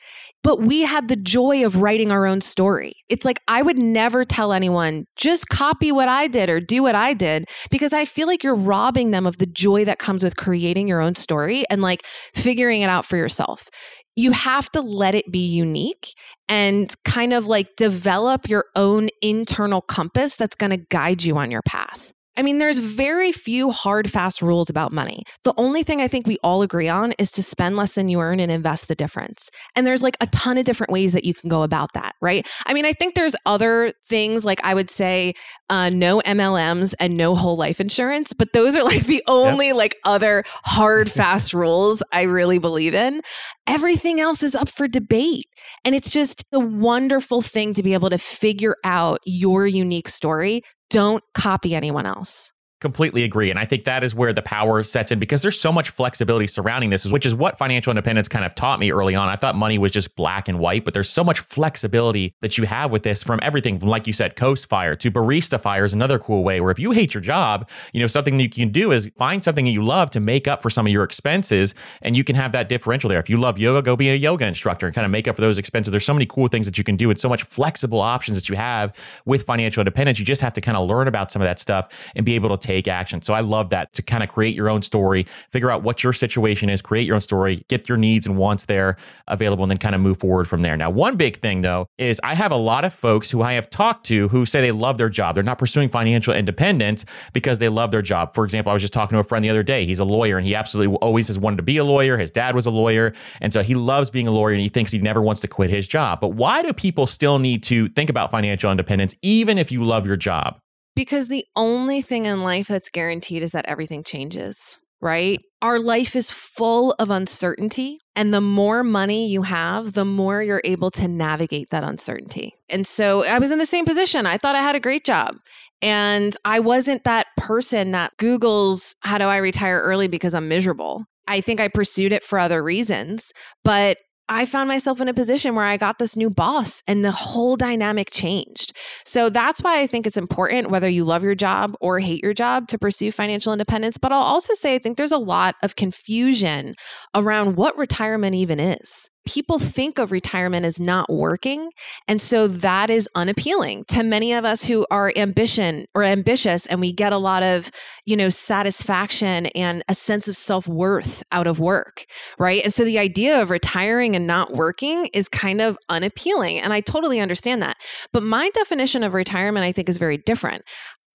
[0.47, 2.93] but we had the joy of writing our own story.
[3.09, 6.95] It's like I would never tell anyone, just copy what I did or do what
[6.95, 10.37] I did, because I feel like you're robbing them of the joy that comes with
[10.37, 13.67] creating your own story and like figuring it out for yourself.
[14.15, 16.13] You have to let it be unique
[16.47, 21.51] and kind of like develop your own internal compass that's going to guide you on
[21.51, 22.13] your path.
[22.37, 25.23] I mean, there's very few hard, fast rules about money.
[25.43, 28.19] The only thing I think we all agree on is to spend less than you
[28.19, 29.49] earn and invest the difference.
[29.75, 32.47] And there's like a ton of different ways that you can go about that, right?
[32.67, 35.33] I mean, I think there's other things like I would say
[35.69, 39.75] uh, no MLMs and no whole life insurance, but those are like the only yep.
[39.75, 43.21] like other hard, fast rules I really believe in.
[43.65, 45.45] Everything else is up for debate.
[45.83, 50.61] And it's just a wonderful thing to be able to figure out your unique story
[50.89, 52.51] don't copy anyone else.
[52.79, 53.49] Completely agree.
[53.49, 56.45] And I think that is where the power sets in because there's so much flexibility
[56.45, 59.29] surrounding this, which is what financial independence kind of taught me early on.
[59.29, 62.65] I thought money was just black and white, but there's so much flexibility that you
[62.65, 65.93] have with this from everything from, like you said, Coast Fire to Barista Fire is
[65.93, 68.91] another cool way where if you hate your job, you know, something you can do
[68.91, 72.15] is find something that you love to make up for some of your expenses and
[72.15, 73.19] you can have that differential there.
[73.19, 75.41] If you love yoga, go be a yoga instructor and kind of make up for
[75.41, 75.89] those expenses.
[75.89, 78.49] There's so many cool things that you can do and so much flexible options that
[78.49, 80.19] you have with financial independence.
[80.19, 82.55] You just have to kind of learn about some of that stuff and be able
[82.55, 83.21] to take action.
[83.21, 86.11] So I love that to kind of create your own story, figure out what your
[86.11, 89.77] situation is, create your own story, get your needs and wants there available, and then
[89.77, 90.75] kind of move forward from there.
[90.75, 93.69] Now, one big thing though is I have a lot of folks who I have
[93.69, 95.35] talked to who say they love their job.
[95.35, 98.33] They're not pursuing financial independence because they love their job.
[98.33, 99.85] For example, I was just talking to a friend the other day.
[99.85, 102.17] He's a lawyer and he absolutely always has wanted to be a lawyer.
[102.17, 103.13] His dad was a lawyer.
[103.39, 105.69] And so he loves being a lawyer and he thinks he never wants to quit
[105.69, 106.19] his job.
[106.19, 110.05] But why do people still need to think about financial independence, even if you love
[110.05, 110.59] your job?
[110.97, 115.39] Because the only thing in life that's guaranteed is that everything changes, right?
[115.61, 117.99] Our life is full of uncertainty.
[118.15, 122.55] And the more money you have, the more you're able to navigate that uncertainty.
[122.67, 124.25] And so I was in the same position.
[124.25, 125.35] I thought I had a great job.
[125.83, 131.05] And I wasn't that person that Googles, how do I retire early because I'm miserable?
[131.27, 133.31] I think I pursued it for other reasons,
[133.63, 133.97] but
[134.29, 137.55] I found myself in a position where I got this new boss and the whole
[137.55, 138.75] dynamic changed.
[139.05, 142.33] So that's why I think it's important, whether you love your job or hate your
[142.33, 143.97] job, to pursue financial independence.
[143.97, 146.75] But I'll also say, I think there's a lot of confusion
[147.15, 151.69] around what retirement even is people think of retirement as not working.
[152.07, 156.79] And so that is unappealing to many of us who are ambition or ambitious and
[156.79, 157.69] we get a lot of,
[158.05, 162.05] you know, satisfaction and a sense of self-worth out of work,
[162.39, 162.63] right?
[162.63, 166.59] And so the idea of retiring and not working is kind of unappealing.
[166.59, 167.77] And I totally understand that.
[168.13, 170.63] But my definition of retirement, I think, is very different.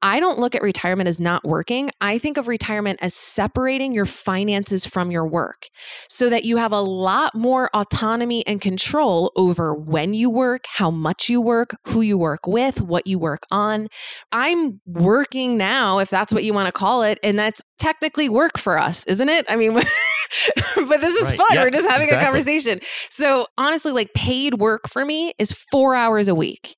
[0.02, 1.90] I don't look at retirement as not working.
[2.00, 5.68] I think of retirement as separating your finances from your work
[6.08, 10.90] so that you have a lot more autonomy and control over when you work, how
[10.90, 13.88] much you work, who you work with, what you work on.
[14.32, 18.58] I'm working now, if that's what you want to call it, and that's technically work
[18.58, 19.46] for us, isn't it?
[19.48, 21.38] I mean, but this is right.
[21.38, 21.58] fun.
[21.58, 22.24] We're just having exactly.
[22.24, 22.80] a conversation.
[23.10, 26.76] So, honestly, like paid work for me is four hours a week.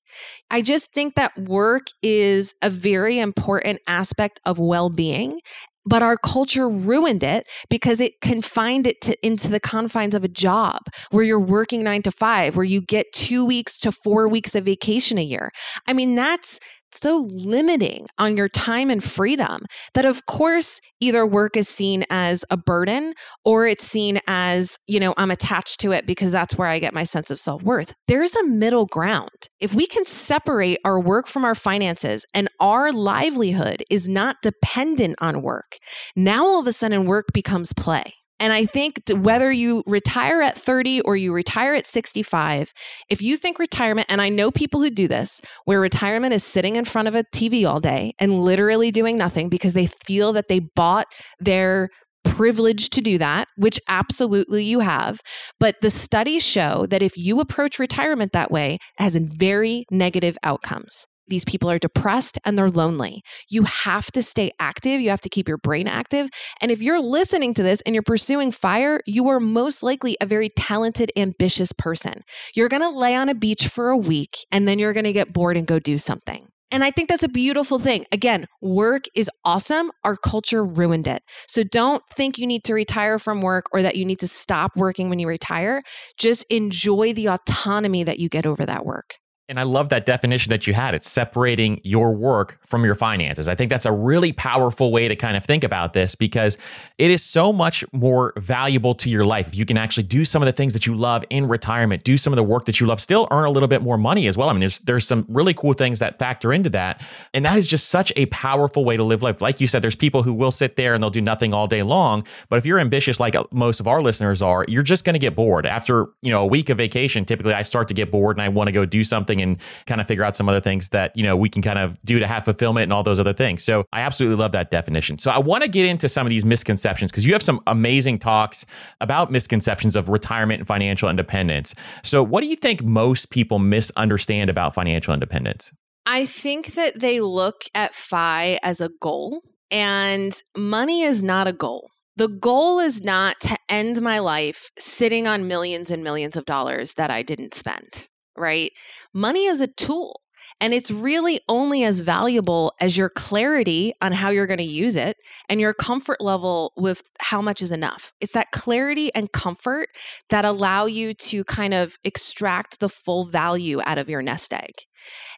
[0.50, 5.40] I just think that work is a very important aspect of well being.
[5.87, 10.29] But our culture ruined it because it confined it to, into the confines of a
[10.29, 14.55] job where you're working nine to five, where you get two weeks to four weeks
[14.55, 15.50] of vacation a year.
[15.87, 16.59] I mean, that's
[17.02, 19.62] so limiting on your time and freedom
[19.94, 23.12] that of course either work is seen as a burden
[23.44, 26.94] or it's seen as you know i'm attached to it because that's where i get
[26.94, 27.94] my sense of self-worth.
[28.09, 29.48] There's a middle ground.
[29.61, 35.16] If we can separate our work from our finances and our livelihood is not dependent
[35.20, 35.76] on work
[36.16, 40.59] now all of a sudden work becomes play and I think whether you retire at
[40.59, 42.73] 30 or you retire at 65,
[43.09, 46.77] if you think retirement, and I know people who do this, where retirement is sitting
[46.77, 50.49] in front of a TV all day and literally doing nothing because they feel that
[50.49, 51.07] they bought
[51.38, 51.90] their
[52.25, 55.20] privilege to do that, which absolutely you have.
[55.61, 60.37] But the studies show that if you approach retirement that way, it has very negative
[60.42, 61.07] outcomes.
[61.28, 63.22] These people are depressed and they're lonely.
[63.48, 65.00] You have to stay active.
[65.00, 66.28] You have to keep your brain active.
[66.60, 70.26] And if you're listening to this and you're pursuing fire, you are most likely a
[70.26, 72.22] very talented, ambitious person.
[72.54, 75.12] You're going to lay on a beach for a week and then you're going to
[75.12, 76.48] get bored and go do something.
[76.70, 78.04] And I think that's a beautiful thing.
[78.10, 79.92] Again, work is awesome.
[80.02, 81.22] Our culture ruined it.
[81.46, 84.72] So don't think you need to retire from work or that you need to stop
[84.74, 85.82] working when you retire.
[86.18, 89.14] Just enjoy the autonomy that you get over that work.
[89.46, 90.94] And I love that definition that you had.
[90.94, 93.46] It's separating your work from your finances.
[93.46, 96.57] I think that's a really powerful way to kind of think about this because
[96.96, 100.40] it is so much more valuable to your life if you can actually do some
[100.40, 102.87] of the things that you love in retirement, do some of the work that you
[102.87, 104.48] love, still earn a little bit more money as well.
[104.48, 107.02] I mean, there's there's some really cool things that factor into that.
[107.35, 109.42] And that is just such a powerful way to live life.
[109.42, 111.83] Like you said, there's people who will sit there and they'll do nothing all day
[111.83, 112.26] long.
[112.48, 115.37] But if you're ambitious like most of our listeners are, you're just going to get
[115.37, 115.66] bored.
[115.66, 118.48] After, you know, a week of vacation, typically I start to get bored and I
[118.48, 121.16] want to go do something something and kind of figure out some other things that,
[121.16, 123.62] you know, we can kind of do to have fulfillment and all those other things.
[123.62, 125.18] So I absolutely love that definition.
[125.18, 128.18] So I want to get into some of these misconceptions because you have some amazing
[128.18, 128.64] talks
[129.01, 131.75] about misconceptions of retirement and financial independence.
[132.03, 135.73] So what do you think most people misunderstand about financial independence?
[136.07, 141.53] I think that they look at FI as a goal, and money is not a
[141.53, 141.88] goal.
[142.16, 146.94] The goal is not to end my life sitting on millions and millions of dollars
[146.94, 148.73] that I didn't spend right?
[149.12, 150.20] Money is a tool.
[150.61, 154.94] And it's really only as valuable as your clarity on how you're going to use
[154.94, 155.16] it
[155.49, 158.12] and your comfort level with how much is enough.
[158.20, 159.88] It's that clarity and comfort
[160.31, 164.73] that allow you to kind of extract the full value out of your nest egg.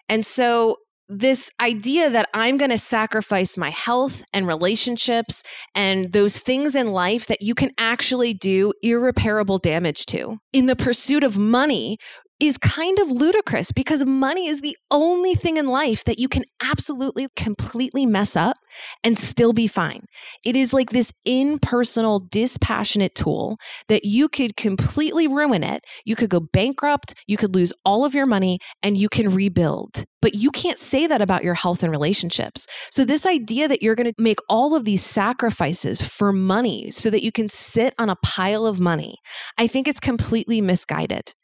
[0.09, 0.77] And so
[1.09, 5.43] this idea that I'm going to sacrifice my health and relationships
[5.75, 10.75] and those things in life that you can actually do irreparable damage to in the
[10.75, 11.97] pursuit of money
[12.39, 16.45] is kind of ludicrous because money is the only thing in life that you can
[16.63, 18.57] absolutely completely mess up
[19.03, 20.05] and still be fine.
[20.45, 23.57] It is like this impersonal, dispassionate tool
[23.89, 25.83] that you could completely ruin it.
[26.05, 30.05] You could go bankrupt, you could lose all of your money, and you can rebuild.
[30.23, 32.67] But you can't say that about your health and relationships.
[32.91, 37.11] So, this idea that you're going to make all of these sacrifices for money so
[37.11, 39.17] that you can sit on a pile of money,
[39.59, 41.35] I think it's completely misguided.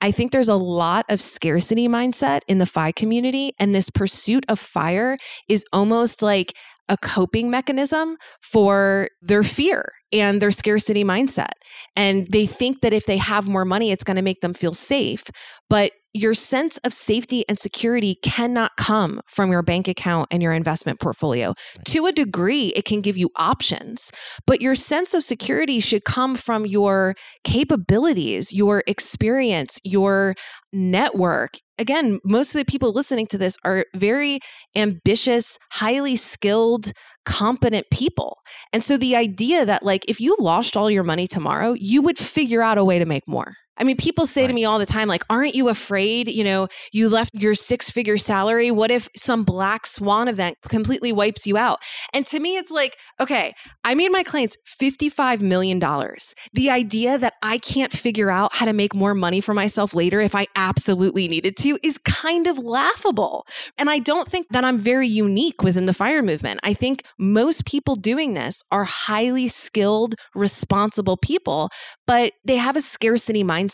[0.00, 4.44] I think there's a lot of scarcity mindset in the FI community, and this pursuit
[4.48, 6.54] of fire is almost like
[6.90, 11.52] a coping mechanism for their fear and their scarcity mindset.
[11.94, 14.74] And they think that if they have more money, it's going to make them feel
[14.74, 15.24] safe.
[15.70, 20.52] But your sense of safety and security cannot come from your bank account and your
[20.52, 21.48] investment portfolio.
[21.48, 21.84] Right.
[21.86, 24.10] To a degree, it can give you options,
[24.46, 30.34] but your sense of security should come from your capabilities, your experience, your
[30.72, 31.54] network.
[31.78, 34.40] Again, most of the people listening to this are very
[34.76, 36.92] ambitious, highly skilled,
[37.24, 38.38] competent people.
[38.72, 42.18] And so the idea that, like, if you lost all your money tomorrow, you would
[42.18, 43.54] figure out a way to make more.
[43.80, 44.48] I mean, people say right.
[44.48, 46.28] to me all the time, like, aren't you afraid?
[46.28, 48.70] You know, you left your six figure salary.
[48.70, 51.78] What if some black swan event completely wipes you out?
[52.12, 55.80] And to me, it's like, okay, I made my clients $55 million.
[55.80, 60.20] The idea that I can't figure out how to make more money for myself later
[60.20, 63.46] if I absolutely needed to is kind of laughable.
[63.78, 66.60] And I don't think that I'm very unique within the fire movement.
[66.62, 71.70] I think most people doing this are highly skilled, responsible people,
[72.06, 73.69] but they have a scarcity mindset.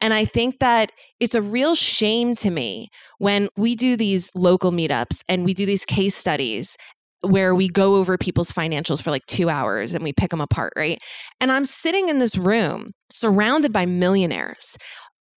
[0.00, 4.72] And I think that it's a real shame to me when we do these local
[4.72, 6.76] meetups and we do these case studies
[7.22, 10.72] where we go over people's financials for like two hours and we pick them apart,
[10.76, 11.00] right?
[11.40, 14.78] And I'm sitting in this room surrounded by millionaires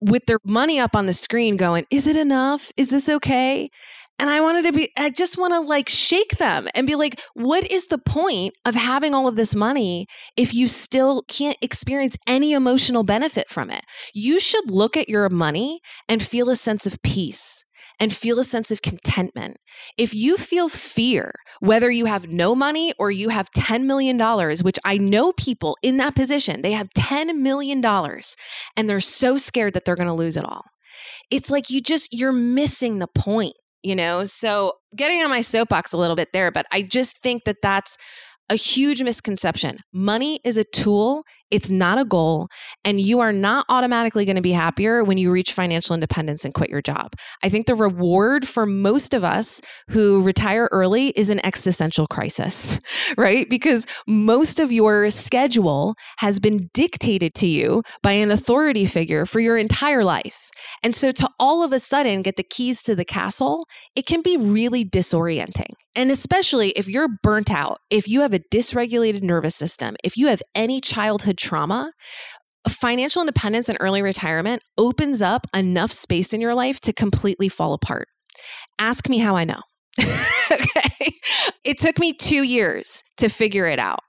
[0.01, 2.71] with their money up on the screen going, Is it enough?
[2.77, 3.71] Is this okay?
[4.19, 7.21] And I wanted to be, I just want to like shake them and be like,
[7.35, 10.07] what is the point of having all of this money
[10.37, 13.85] if you still can't experience any emotional benefit from it?
[14.15, 17.65] You should look at your money and feel a sense of peace
[17.99, 19.57] and feel a sense of contentment.
[19.99, 24.19] If you feel fear, whether you have no money or you have $10 million,
[24.63, 29.75] which I know people in that position, they have $10 million and they're so scared
[29.75, 30.63] that they're going to lose it all.
[31.31, 34.25] It's like you just, you're missing the point you know?
[34.25, 37.97] So getting on my soapbox a little bit there, but I just think that that's
[38.53, 39.79] a huge misconception.
[39.95, 42.49] Money is a tool, it's not a goal,
[42.85, 46.53] and you are not automatically going to be happier when you reach financial independence and
[46.53, 47.15] quit your job.
[47.43, 52.79] I think the reward for most of us who retire early is an existential crisis,
[53.17, 53.49] right?
[53.49, 59.41] Because most of your schedule has been dictated to you by an authority figure for
[59.41, 60.51] your entire life.
[60.83, 64.21] And so to all of a sudden get the keys to the castle, it can
[64.21, 65.73] be really disorienting.
[65.95, 70.29] And especially if you're burnt out, if you have a dysregulated nervous system, if you
[70.29, 71.93] have any childhood trauma,
[72.69, 77.73] financial independence and early retirement opens up enough space in your life to completely fall
[77.73, 78.09] apart.
[78.79, 79.61] Ask me how I know.
[80.51, 81.15] okay.
[81.65, 84.01] It took me two years to figure it out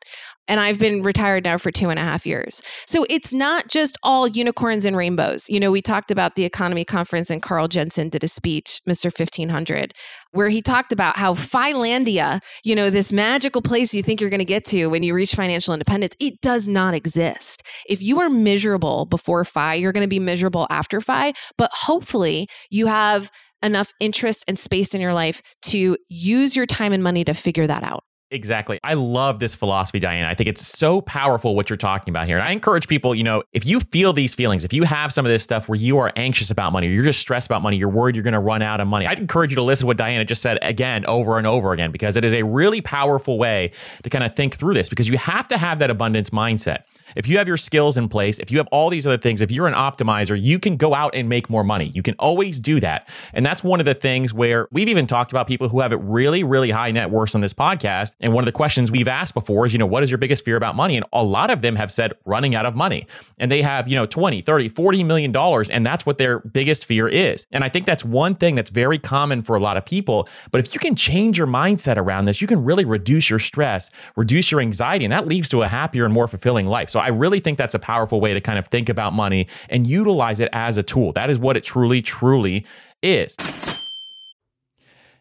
[0.47, 2.61] and I've been retired now for two and a half years.
[2.85, 5.49] So it's not just all unicorns and rainbows.
[5.49, 9.05] You know, we talked about the EconoMe conference and Carl Jensen did a speech, Mr.
[9.05, 9.93] 1500,
[10.31, 14.39] where he talked about how FIlandia, you know, this magical place you think you're going
[14.39, 17.63] to get to when you reach financial independence, it does not exist.
[17.87, 22.47] If you are miserable before FI, you're going to be miserable after FI, but hopefully
[22.69, 23.31] you have
[23.61, 27.65] enough interest and space in your life to use your time and money to figure
[27.65, 28.03] that out.
[28.34, 28.79] Exactly.
[28.84, 30.25] I love this philosophy, Diania.
[30.25, 32.38] I think it's so powerful what you're talking about here.
[32.38, 35.23] And I encourage people, you know, if you feel these feelings, if you have some
[35.23, 37.77] of this stuff where you are anxious about money, or you're just stressed about money,
[37.77, 39.88] you're worried you're going to run out of money, I'd encourage you to listen to
[39.88, 43.38] what Diania just said again, over and over again, because it is a really powerful
[43.38, 43.71] way
[44.01, 46.86] to kind of think through this because you have to have that abundance mindset.
[47.16, 49.51] If you have your skills in place, if you have all these other things, if
[49.51, 51.91] you're an optimizer, you can go out and make more money.
[51.93, 53.09] You can always do that.
[53.34, 55.99] And that's one of the things where we've even talked about people who have it
[56.01, 58.16] really, really high net worth on this podcast.
[58.20, 60.43] And one of the questions we've asked before is, you know, what is your biggest
[60.45, 60.95] fear about money?
[60.95, 63.07] And a lot of them have said running out of money.
[63.39, 65.70] And they have, you know, 20, 30, 40 million dollars.
[65.70, 67.47] And that's what their biggest fear is.
[67.51, 70.28] And I think that's one thing that's very common for a lot of people.
[70.51, 73.89] But if you can change your mindset around this, you can really reduce your stress,
[74.16, 76.89] reduce your anxiety, and that leads to a happier and more fulfilling life.
[76.89, 79.85] So I really think that's a powerful way to kind of think about money and
[79.85, 81.11] utilize it as a tool.
[81.13, 82.65] That is what it truly, truly
[83.01, 83.35] is.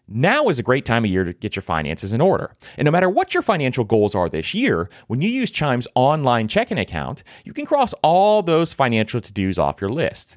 [0.08, 2.52] Now is a great time of year to get your finances in order.
[2.76, 6.48] And no matter what your financial goals are this year, when you use Chime's online
[6.48, 10.36] checking account, you can cross all those financial to dos off your list.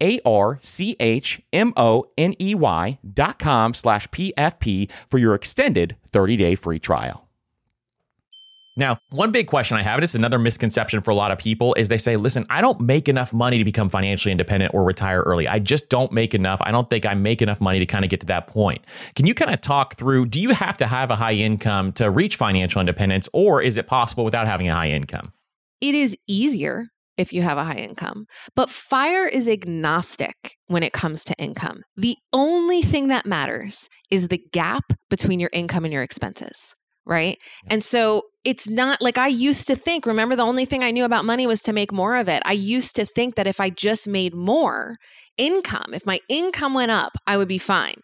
[0.00, 5.34] A R C H M O N E Y dot com slash PFP for your
[5.34, 7.30] extended 30 day free trial.
[8.76, 11.74] Now, one big question I have, and it's another misconception for a lot of people,
[11.74, 15.20] is they say, listen, I don't make enough money to become financially independent or retire
[15.20, 15.46] early.
[15.48, 16.60] I just don't make enough.
[16.62, 18.82] I don't think I make enough money to kind of get to that point.
[19.16, 22.10] Can you kind of talk through do you have to have a high income to
[22.10, 25.32] reach financial independence, or is it possible without having a high income?
[25.80, 26.90] It is easier
[27.20, 28.24] if you have a high income.
[28.56, 31.82] But FIRE is agnostic when it comes to income.
[31.96, 37.36] The only thing that matters is the gap between your income and your expenses, right?
[37.68, 41.04] And so it's not like I used to think, remember, the only thing I knew
[41.04, 42.42] about money was to make more of it.
[42.46, 44.96] I used to think that if I just made more
[45.36, 47.96] income, if my income went up, I would be fine.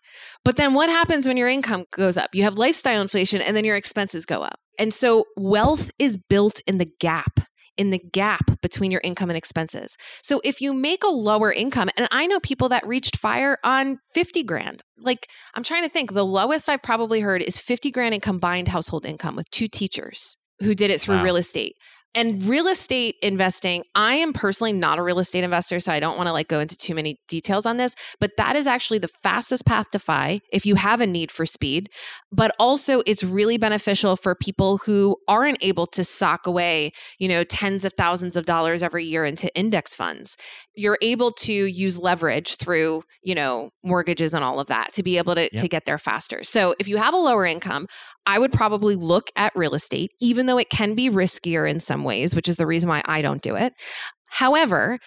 [0.44, 2.34] But then what happens when your income goes up?
[2.34, 4.58] You have lifestyle inflation and then your expenses go up.
[4.78, 7.40] And so wealth is built in the gap
[7.76, 9.96] in the gap between your income and expenses.
[10.22, 13.98] So if you make a lower income, and I know people that reached fire on
[14.12, 14.82] 50 grand.
[14.98, 18.68] Like I'm trying to think, the lowest I've probably heard is 50 grand in combined
[18.68, 21.22] household income with two teachers who did it through wow.
[21.22, 21.76] real estate.
[22.16, 26.16] And real estate investing, I am personally not a real estate investor, so I don't
[26.16, 29.10] want to like go into too many details on this, but that is actually the
[29.22, 31.90] fastest path to FI if you have a need for speed.
[32.32, 37.44] But also it's really beneficial for people who aren't able to sock away, you know,
[37.44, 40.38] tens of thousands of dollars every year into index funds.
[40.74, 45.18] You're able to use leverage through, you know, mortgages and all of that to be
[45.18, 45.52] able to, yep.
[45.52, 46.44] to get there faster.
[46.44, 47.88] So if you have a lower income,
[48.26, 52.04] I would probably look at real estate, even though it can be riskier in some
[52.04, 53.72] ways, which is the reason why I don't do it.
[54.28, 54.98] However,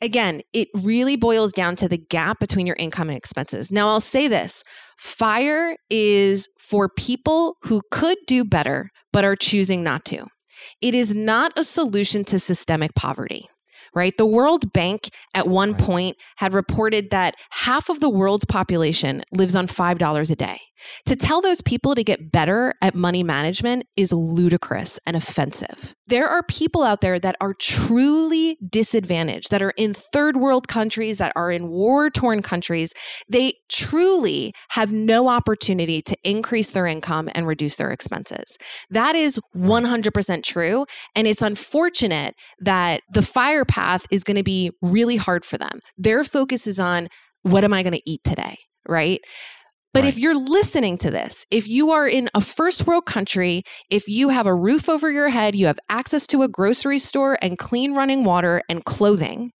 [0.00, 3.70] again, it really boils down to the gap between your income and expenses.
[3.70, 4.62] Now, I'll say this
[4.98, 10.26] FIRE is for people who could do better, but are choosing not to.
[10.80, 13.48] It is not a solution to systemic poverty
[13.94, 14.16] right?
[14.16, 19.56] The World Bank at one point had reported that half of the world's population lives
[19.56, 20.60] on $5 a day.
[21.06, 25.94] To tell those people to get better at money management is ludicrous and offensive.
[26.06, 31.18] There are people out there that are truly disadvantaged, that are in third world countries,
[31.18, 32.92] that are in war torn countries.
[33.28, 38.56] They truly have no opportunity to increase their income and reduce their expenses.
[38.90, 40.86] That is 100% true.
[41.14, 45.80] And it's unfortunate that the fire path is going to be really hard for them.
[45.96, 47.08] Their focus is on
[47.42, 48.56] what am I going to eat today?
[48.86, 49.20] Right.
[49.94, 50.08] But right.
[50.08, 54.28] if you're listening to this, if you are in a first world country, if you
[54.28, 57.94] have a roof over your head, you have access to a grocery store and clean
[57.94, 59.52] running water and clothing,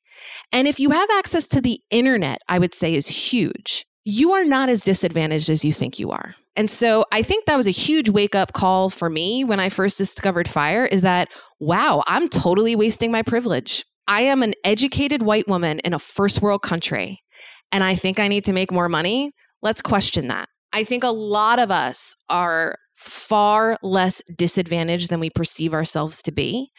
[0.52, 4.44] and if you have access to the internet, I would say is huge, you are
[4.44, 6.34] not as disadvantaged as you think you are.
[6.56, 9.68] And so I think that was a huge wake up call for me when I
[9.68, 11.28] first discovered fire is that,
[11.60, 13.84] wow, I'm totally wasting my privilege.
[14.08, 17.22] I am an educated white woman in a first world country,
[17.70, 20.48] and I think I need to make more money Let's question that.
[20.72, 26.32] I think a lot of us are far less disadvantaged than we perceive ourselves to
[26.32, 26.70] be.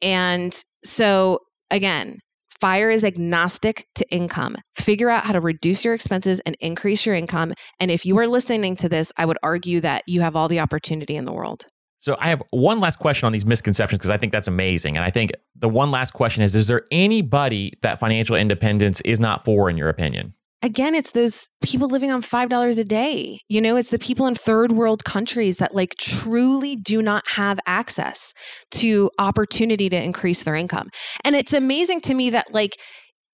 [0.00, 2.20] And so, again,
[2.60, 4.56] Fire is agnostic to income.
[4.76, 7.52] Figure out how to reduce your expenses and increase your income.
[7.80, 10.60] And if you are listening to this, I would argue that you have all the
[10.60, 11.66] opportunity in the world.
[11.98, 14.96] So I have one last question on these misconceptions because I think that's amazing.
[14.96, 19.18] And I think the one last question is Is there anybody that financial independence is
[19.18, 20.34] not for, in your opinion?
[20.62, 23.40] Again, it's those people living on $5 a day.
[23.48, 27.58] You know, it's the people in third world countries that like truly do not have
[27.66, 28.32] access
[28.72, 30.88] to opportunity to increase their income.
[31.24, 32.76] And it's amazing to me that like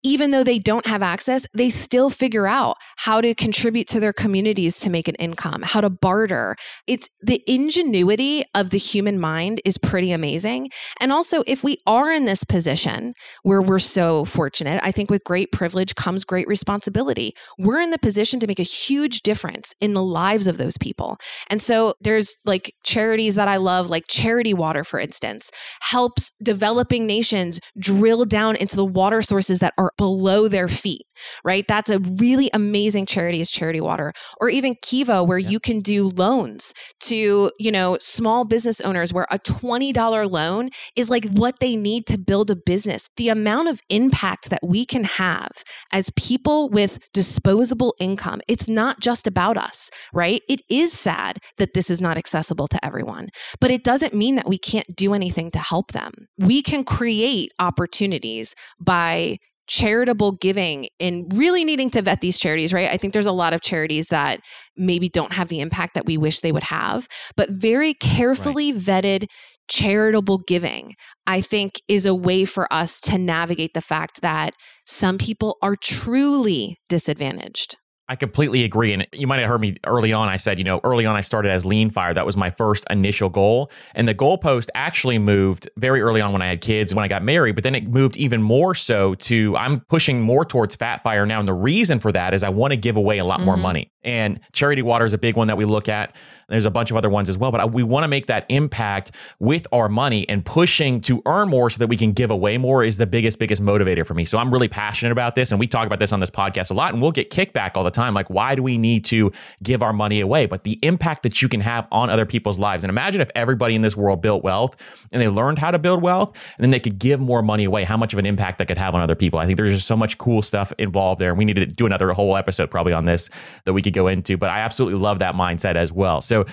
[0.03, 4.13] even though they don't have access, they still figure out how to contribute to their
[4.13, 6.57] communities to make an income, how to barter.
[6.87, 10.71] It's the ingenuity of the human mind is pretty amazing.
[11.01, 15.25] And also, if we are in this position where we're so fortunate, I think with
[15.25, 17.35] great privilege comes great responsibility.
[17.59, 21.19] We're in the position to make a huge difference in the lives of those people.
[21.49, 27.07] And so there's like charities that I love, like Charity Water, for instance, helps developing
[27.07, 31.03] nations drill down into the water sources that are below their feet,
[31.45, 31.65] right?
[31.67, 34.13] That's a really amazing charity is Charity Water.
[34.41, 35.49] Or even Kiva, where yeah.
[35.49, 41.11] you can do loans to, you know, small business owners where a $20 loan is
[41.11, 43.09] like what they need to build a business.
[43.17, 45.51] The amount of impact that we can have
[45.93, 50.43] as people with disposable income, it's not just about us, right?
[50.49, 53.29] It is sad that this is not accessible to everyone,
[53.61, 56.13] but it doesn't mean that we can't do anything to help them.
[56.39, 59.39] We can create opportunities by
[59.71, 62.91] charitable giving and really needing to vet these charities, right?
[62.91, 64.41] I think there's a lot of charities that
[64.77, 67.07] maybe don't have the impact that we wish they would have,
[67.37, 68.83] but very carefully right.
[68.83, 69.27] vetted
[69.69, 70.97] charitable giving,
[71.29, 74.55] I think, is a way for us to navigate the fact that
[74.87, 77.77] some people are truly disadvantaged.
[78.11, 78.93] I completely agree.
[78.93, 80.29] And you might have heard me early on.
[80.29, 82.13] I said, you know, early on, I started as lean fire.
[82.13, 83.71] That was my first initial goal.
[83.95, 87.23] And the goalpost actually moved very early on when I had kids, when I got
[87.23, 91.25] married, but then it moved even more so to I'm pushing more towards fat fire
[91.25, 91.39] now.
[91.39, 93.47] And the reason for that is I want to give away a lot mm-hmm.
[93.47, 93.93] more money.
[94.03, 96.15] And charity water is a big one that we look at.
[96.49, 99.13] There's a bunch of other ones as well, but we want to make that impact
[99.39, 102.83] with our money and pushing to earn more so that we can give away more
[102.83, 104.25] is the biggest, biggest motivator for me.
[104.25, 105.53] So I'm really passionate about this.
[105.53, 107.85] And we talk about this on this podcast a lot, and we'll get kickback all
[107.85, 108.15] the time.
[108.15, 109.31] Like, why do we need to
[109.63, 110.47] give our money away?
[110.47, 112.83] But the impact that you can have on other people's lives.
[112.83, 114.75] And imagine if everybody in this world built wealth
[115.13, 117.85] and they learned how to build wealth and then they could give more money away,
[117.85, 119.39] how much of an impact that could have on other people.
[119.39, 121.29] I think there's just so much cool stuff involved there.
[121.29, 123.31] And we need to do another whole episode probably on this
[123.67, 124.37] that we could go into.
[124.37, 126.21] But I absolutely love that mindset as well.
[126.21, 126.45] So,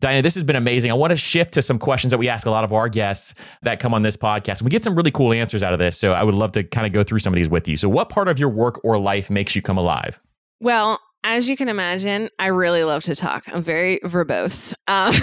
[0.00, 0.90] Diania, this has been amazing.
[0.90, 3.34] I want to shift to some questions that we ask a lot of our guests
[3.62, 4.62] that come on this podcast.
[4.62, 5.98] We get some really cool answers out of this.
[5.98, 7.76] So I would love to kind of go through some of these with you.
[7.76, 10.20] So, what part of your work or life makes you come alive?
[10.60, 13.44] Well, as you can imagine, I really love to talk.
[13.52, 14.72] I'm very verbose.
[14.88, 15.14] Um,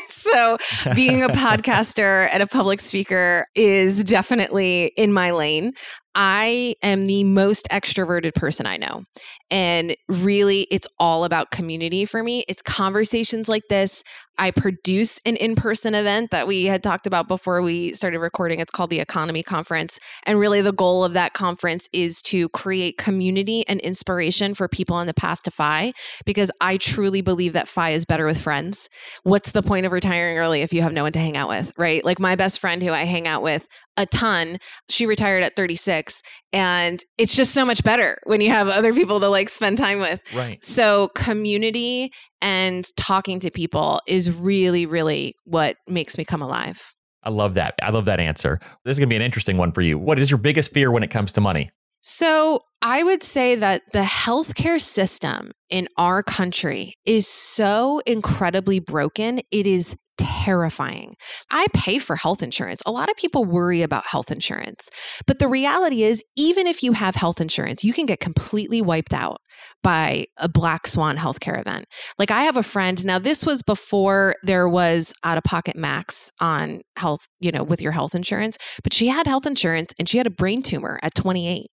[0.08, 0.56] so,
[0.94, 5.72] being a podcaster and a public speaker is definitely in my lane.
[6.16, 9.04] I am the most extroverted person I know.
[9.50, 12.44] And really, it's all about community for me.
[12.48, 14.02] It's conversations like this.
[14.38, 18.60] I produce an in person event that we had talked about before we started recording.
[18.60, 19.98] It's called the EconoMe Conference.
[20.24, 24.96] And really, the goal of that conference is to create community and inspiration for people
[24.96, 25.92] on the path to FI
[26.24, 28.88] because I truly believe that FI is better with friends.
[29.22, 31.72] What's the point of retiring early if you have no one to hang out with,
[31.78, 32.04] right?
[32.04, 33.66] Like my best friend who I hang out with
[33.96, 34.58] a ton,
[34.88, 36.22] she retired at 36.
[36.52, 40.00] And it's just so much better when you have other people to like spend time
[40.00, 40.20] with.
[40.34, 40.62] Right.
[40.62, 46.92] So, community and talking to people is really, really what makes me come alive.
[47.22, 47.74] I love that.
[47.82, 48.58] I love that answer.
[48.84, 49.98] This is going to be an interesting one for you.
[49.98, 51.70] What is your biggest fear when it comes to money?
[52.02, 59.40] So, I would say that the healthcare system in our country is so incredibly broken.
[59.50, 61.16] It is terrifying.
[61.50, 62.82] I pay for health insurance.
[62.86, 64.88] A lot of people worry about health insurance.
[65.26, 69.12] But the reality is, even if you have health insurance, you can get completely wiped
[69.12, 69.40] out
[69.82, 71.86] by a black swan healthcare event.
[72.18, 76.30] Like I have a friend, now this was before there was out of pocket max
[76.40, 80.18] on health, you know, with your health insurance, but she had health insurance and she
[80.18, 81.66] had a brain tumor at 28.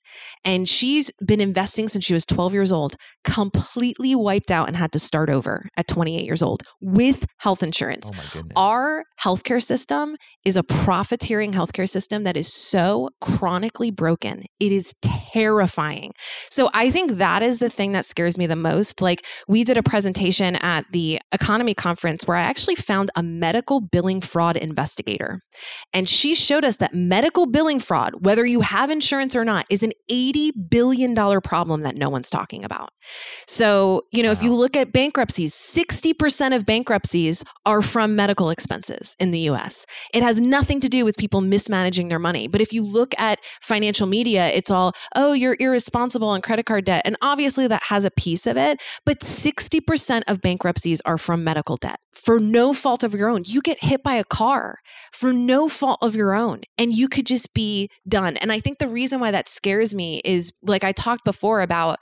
[0.45, 4.91] And she's been investing since she was 12 years old, completely wiped out and had
[4.91, 8.11] to start over at 28 years old with health insurance.
[8.35, 8.41] Oh.
[8.55, 14.43] Our healthcare system is a profiteering healthcare system that is so chronically broken.
[14.59, 16.11] It is terrifying.
[16.51, 19.01] So I think that is the thing that scares me the most.
[19.01, 23.81] Like we did a presentation at the EconoMe conference where I actually found a medical
[23.81, 25.41] billing fraud investigator.
[25.93, 29.83] And she showed us that medical billing fraud, whether you have insurance or not, is
[29.83, 32.89] an $80 billion problem that no one's talking about.
[33.47, 34.33] So, you know, wow.
[34.33, 39.85] if you look at bankruptcies, 60% of bankruptcies are from medical expenses in the US.
[40.13, 42.47] It has nothing to do with people mismanaging their money.
[42.47, 46.85] But if you look at financial media, it's all, oh, you're irresponsible on credit card
[46.85, 47.03] debt.
[47.05, 48.81] And obviously that has a piece of it.
[49.05, 53.43] But 60% of bankruptcies are from medical debt for no fault of your own.
[53.45, 54.77] You get hit by a car
[55.11, 58.37] for no fault of your own, and you could just be done.
[58.37, 61.99] And I think the reason why that scares me is like I talked before about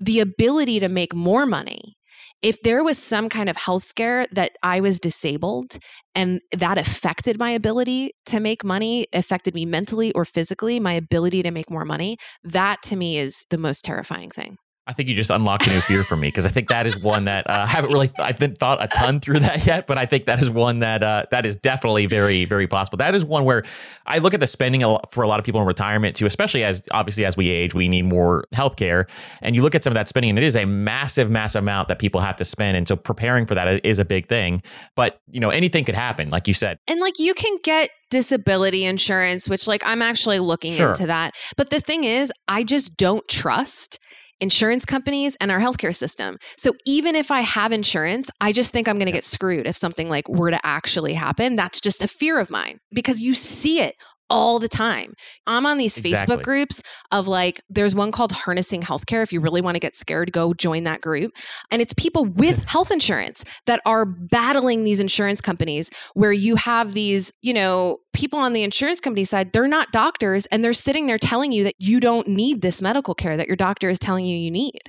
[0.00, 1.96] the ability to make more money
[2.42, 5.78] if there was some kind of health scare that I was disabled
[6.14, 11.42] and that affected my ability to make money, affected me mentally or physically, my ability
[11.44, 14.56] to make more money, that to me is the most terrifying thing.
[14.84, 16.98] I think you just unlocked a new fear for me because I think that is
[16.98, 19.96] one that uh, I haven't really I have thought a ton through that yet, but
[19.96, 22.96] I think that is one that uh, that is definitely very very possible.
[22.96, 23.62] That is one where
[24.06, 26.82] I look at the spending for a lot of people in retirement too, especially as
[26.90, 29.06] obviously as we age, we need more health care,
[29.40, 31.86] and you look at some of that spending, and it is a massive massive amount
[31.86, 34.62] that people have to spend, and so preparing for that is a big thing.
[34.96, 38.84] But you know anything could happen, like you said, and like you can get disability
[38.84, 40.88] insurance, which like I'm actually looking sure.
[40.88, 41.34] into that.
[41.56, 44.00] But the thing is, I just don't trust
[44.42, 46.36] insurance companies and our healthcare system.
[46.58, 49.76] So even if I have insurance, I just think I'm going to get screwed if
[49.76, 51.56] something like were to actually happen.
[51.56, 53.94] That's just a fear of mine because you see it
[54.32, 55.12] all the time.
[55.46, 56.36] I'm on these exactly.
[56.36, 59.22] Facebook groups of like, there's one called Harnessing Healthcare.
[59.22, 61.32] If you really want to get scared, go join that group.
[61.70, 66.94] And it's people with health insurance that are battling these insurance companies where you have
[66.94, 71.06] these, you know, people on the insurance company side, they're not doctors and they're sitting
[71.06, 74.24] there telling you that you don't need this medical care that your doctor is telling
[74.24, 74.80] you you need.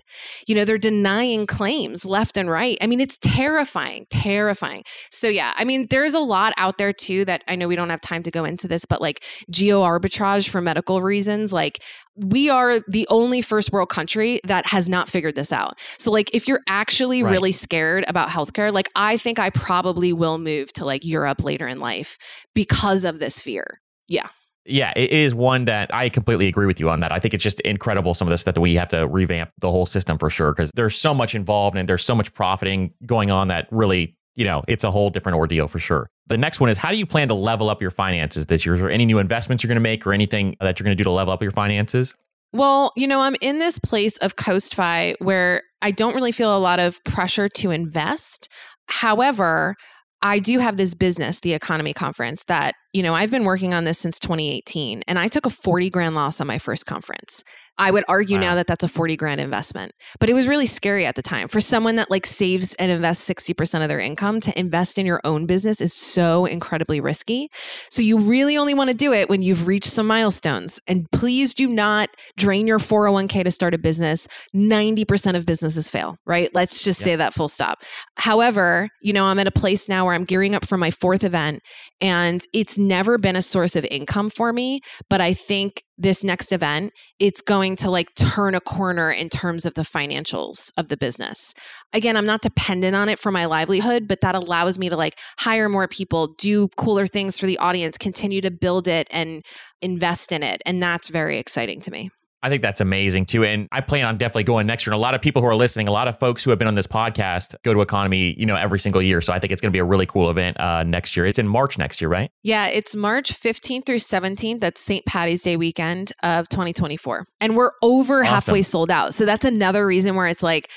[0.48, 2.78] You know, they're denying claims left and right.
[2.82, 4.84] I mean, it's terrifying, terrifying.
[5.10, 7.90] So, yeah, I mean, there's a lot out there too that I know we don't
[7.90, 11.82] have time to go into this, but like geo arbitrage for medical reasons, like
[12.16, 15.80] we are the only first world country that has not figured this out.
[15.98, 17.32] So like if you're actually right.
[17.32, 21.68] really scared about healthcare, like I think I probably will move to like Europe later
[21.68, 22.18] in life
[22.54, 23.66] because of this fear.
[24.08, 24.28] Yeah.
[24.66, 27.12] Yeah, it is one that I completely agree with you on that.
[27.12, 29.70] I think it's just incredible some of the stuff that we have to revamp the
[29.70, 33.30] whole system for sure because there's so much involved and there's so much profiting going
[33.30, 36.10] on that really, you know, it's a whole different ordeal for sure.
[36.28, 38.76] The next one is how do you plan to level up your finances this year?
[38.76, 41.02] Is there any new investments you're going to make or anything that you're going to
[41.02, 42.16] do to level up your finances?
[42.54, 46.56] Well, you know, I'm in this place of coast CoastFi where I don't really feel
[46.56, 48.48] a lot of pressure to invest.
[48.88, 49.76] However,
[50.22, 53.84] I do have this business, the EconoMe conference, that, you know, I've been working on
[53.84, 57.44] this since 2018 and I took a 40 grand loss on my first conference.
[57.78, 58.42] I would argue wow.
[58.42, 59.94] now that that's a 40 grand investment.
[60.20, 61.48] But it was really scary at the time.
[61.48, 65.22] For someone that like saves and invests 60% of their income to invest in your
[65.24, 67.50] own business is so incredibly risky.
[67.90, 70.80] So you really only want to do it when you've reached some milestones.
[70.88, 74.28] And please do not drain your 401k to start a business.
[74.56, 76.50] 90% of businesses fail, right?
[76.54, 77.06] Let's just yep.
[77.06, 77.82] say that full stop.
[78.18, 81.24] However, you know, I'm at a place now where I'm gearing up for my fourth
[81.24, 81.62] event
[82.02, 86.52] and it's never been a source of income for me, but I think this next
[86.52, 90.98] event, it's going to like turn a corner in terms of the financials of the
[90.98, 91.54] business.
[91.94, 95.18] Again, I'm not dependent on it for my livelihood, but that allows me to like
[95.40, 99.44] hire more people, do cooler things for the audience, continue to build it and
[99.82, 100.62] invest in it.
[100.66, 102.12] And that's very exciting to me.
[102.44, 103.46] I think that's amazing too.
[103.46, 104.94] And I plan on definitely going next year.
[104.94, 106.68] And a lot of people who are listening, a lot of folks who have been
[106.68, 109.22] on this podcast go to EconoMe, you know, every single year.
[109.22, 111.26] So I think it's going to be a really cool event uh, next year.
[111.26, 112.30] It's in March next year, right?
[112.44, 114.60] Yeah, it's March 15th through 17th.
[114.60, 115.06] That's St.
[115.06, 117.26] Patty's Day weekend of 2024.
[117.40, 118.34] And we're over awesome.
[118.34, 119.14] halfway sold out.
[119.14, 120.70] So that's another reason where it's like,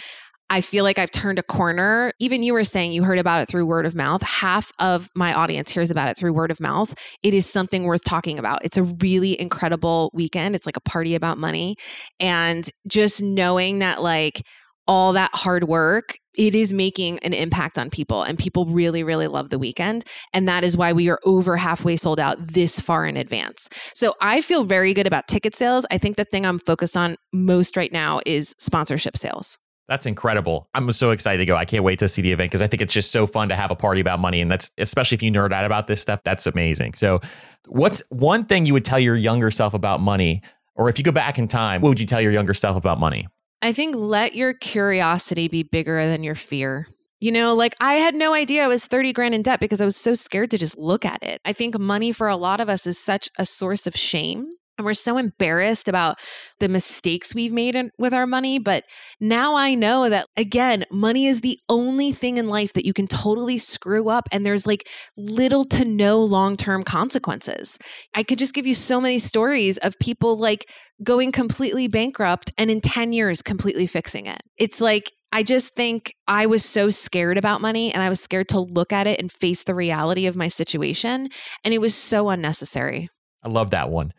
[0.48, 2.12] I feel like I've turned a corner.
[2.20, 4.22] Even you were saying you heard about it through word of mouth.
[4.22, 6.94] Half of my audience hears about it through word of mouth.
[7.22, 8.64] It is something worth talking about.
[8.64, 10.54] It's a really incredible weekend.
[10.54, 11.76] It's like a party about money.
[12.20, 14.42] And just knowing that, like,
[14.88, 18.22] all that hard work, it is making an impact on people.
[18.22, 20.04] And people really, really love the weekend.
[20.32, 23.68] And that is why we are over halfway sold out this far in advance.
[23.94, 25.86] So I feel very good about ticket sales.
[25.90, 29.58] I think the thing I'm focused on most right now is sponsorship sales.
[29.88, 30.68] That's incredible.
[30.74, 31.56] I'm so excited to go.
[31.56, 33.54] I can't wait to see the event because I think it's just so fun to
[33.54, 34.40] have a party about money.
[34.40, 36.94] And that's, especially if you nerd out about this stuff, that's amazing.
[36.94, 37.20] So,
[37.66, 40.42] what's one thing you would tell your younger self about money?
[40.74, 42.98] Or if you go back in time, what would you tell your younger self about
[42.98, 43.28] money?
[43.62, 46.86] I think let your curiosity be bigger than your fear.
[47.18, 49.86] You know, like I had no idea I was 30 grand in debt because I
[49.86, 51.40] was so scared to just look at it.
[51.44, 54.84] I think money for a lot of us is such a source of shame and
[54.84, 56.18] we're so embarrassed about
[56.60, 58.58] the mistakes we've made in, with our money.
[58.58, 58.84] But
[59.20, 63.06] now I know that, again, money is the only thing in life that you can
[63.06, 64.28] totally screw up.
[64.32, 67.78] And there's like little to no long term consequences.
[68.14, 70.68] I could just give you so many stories of people like
[71.02, 74.40] going completely bankrupt and in 10 years completely fixing it.
[74.56, 78.48] It's like, I just think I was so scared about money and I was scared
[78.50, 81.28] to look at it and face the reality of my situation.
[81.64, 83.10] And it was so unnecessary.
[83.42, 84.12] I love that one.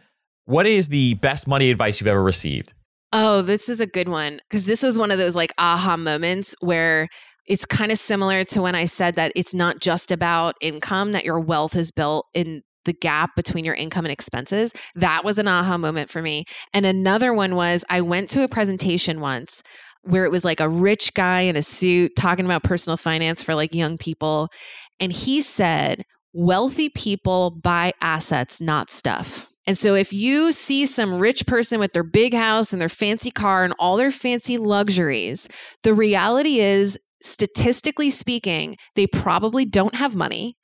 [0.47, 2.73] What is the best money advice you've ever received?
[3.11, 6.55] Oh, this is a good one because this was one of those like aha moments
[6.61, 7.09] where
[7.45, 11.25] it's kind of similar to when I said that it's not just about income, that
[11.25, 14.71] your wealth is built in the gap between your income and expenses.
[14.95, 16.45] That was an aha moment for me.
[16.73, 19.61] And another one was I went to a presentation once
[20.03, 23.53] where it was like a rich guy in a suit talking about personal finance for
[23.53, 24.47] like young people.
[25.01, 29.49] And he said, wealthy people buy assets, not stuff.
[29.67, 33.31] And so if you see some rich person with their big house and their fancy
[33.31, 35.47] car and all their fancy luxuries,
[35.83, 40.55] the reality is, statistically speaking, they probably don't have money.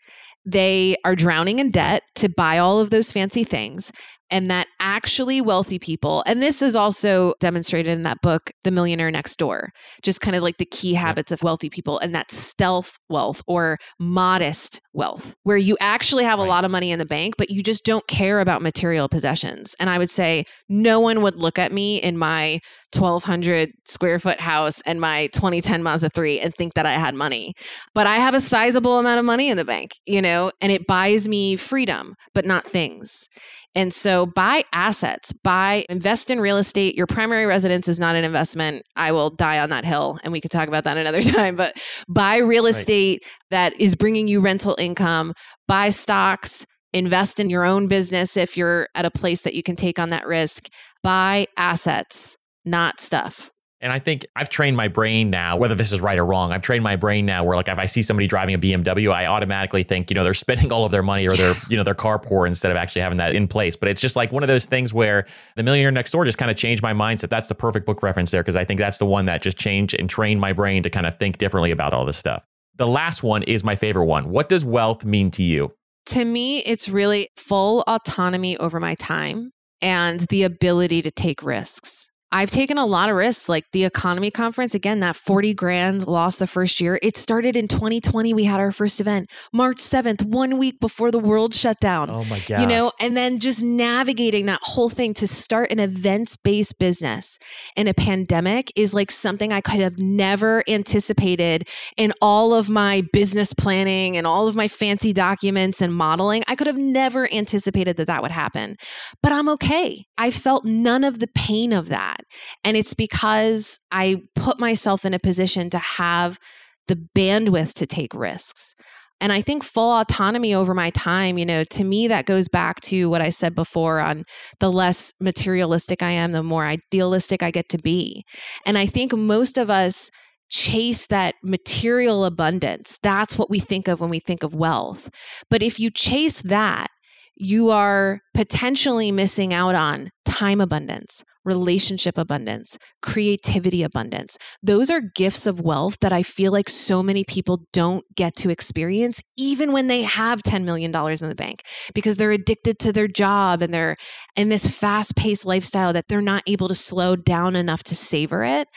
[0.46, 3.92] They are drowning in debt to buy all of those fancy things
[4.30, 9.12] and that actually wealthy people, and this is also demonstrated in that book, The Millionaire
[9.12, 9.70] Next Door,
[10.02, 13.78] just kind of like the key habits of wealthy people and that stealth wealth or
[14.00, 16.46] modest wealth, where you actually have right.
[16.46, 19.76] a lot of money in the bank, but you just don't care about material possessions.
[19.80, 22.60] And I would say no one would look at me in my
[22.96, 27.54] 1200 square foot house and my 2010 Mazda 3 and think that I had money.
[27.94, 30.86] But I have a sizable amount of money in the bank, you know, and it
[30.88, 33.30] buys me freedom, but not things.
[33.76, 36.96] And so buy assets, buy, invest in real estate.
[36.96, 38.86] Your primary residence is not an investment.
[38.96, 41.76] I will die on that hill and we could talk about that another time, but
[42.08, 45.34] buy real estate that is bringing you rental income,
[45.68, 49.76] buy stocks, invest in your own business if you're at a place that you can
[49.76, 50.70] take on that risk,
[51.02, 53.50] buy assets, not stuff.
[53.84, 56.62] And I think I've trained my brain now, whether this is right or wrong, I've
[56.62, 59.84] trained my brain now where like if I see somebody driving a BMW, I automatically
[59.84, 62.18] think, you know, they're spending all of their money or they're, you know, their car
[62.18, 63.76] poor instead of actually having that in place.
[63.76, 65.26] But it's just like one of those things where
[65.58, 67.28] the millionaire next door just kind of changed my mindset.
[67.28, 69.98] That's the perfect book reference there because I think that's the one that just changed
[70.00, 72.46] and trained my brain to kind of think differently about all this stuff.
[72.76, 74.30] The last one is my favorite one.
[74.30, 75.74] What does wealth mean to you?
[76.08, 79.52] To me, it's really full autonomy over my time
[79.82, 82.10] and the ability to take risks.
[82.34, 84.74] I've taken a lot of risks, like the EconoMe conference.
[84.74, 86.98] Again, that 40 grand lost the first year.
[87.04, 88.34] It started in 2020.
[88.34, 92.10] We had our first event, March 7th, one week before the world shut down.
[92.10, 92.62] Oh my God.
[92.62, 97.38] You know, and then just navigating that whole thing to start an events based business
[97.76, 103.08] in a pandemic is like something I could have never anticipated in all of my
[103.14, 106.44] business planning and all of my fancy documents and modeling.
[106.48, 108.78] I could have never anticipated that that would happen.
[109.22, 110.08] But I'm okay.
[110.18, 112.23] I felt none of the pain of that.
[112.64, 116.40] And it's because I put myself in a position to have
[116.88, 118.76] the bandwidth to take risks.
[119.22, 122.82] And I think full autonomy over my time, you know, to me, that goes back
[122.82, 124.26] to what I said before on
[124.60, 128.26] the less materialistic I am, the more idealistic I get to be.
[128.66, 130.12] And I think most of us
[130.50, 133.00] chase that material abundance.
[133.02, 135.10] That's what we think of when we think of wealth.
[135.50, 136.88] But if you chase that,
[137.36, 144.38] you are potentially missing out on time abundance, relationship abundance, creativity abundance.
[144.62, 148.50] Those are gifts of wealth that I feel like so many people don't get to
[148.50, 151.62] experience, even when they have $10 million in the bank,
[151.94, 153.98] because they're addicted to their job and they're
[154.36, 158.44] in this fast paced lifestyle that they're not able to slow down enough to savor
[158.44, 158.68] it.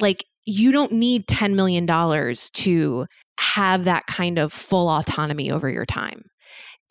[0.00, 3.06] Like, you don't need $10 million to
[3.38, 6.22] have that kind of full autonomy over your time.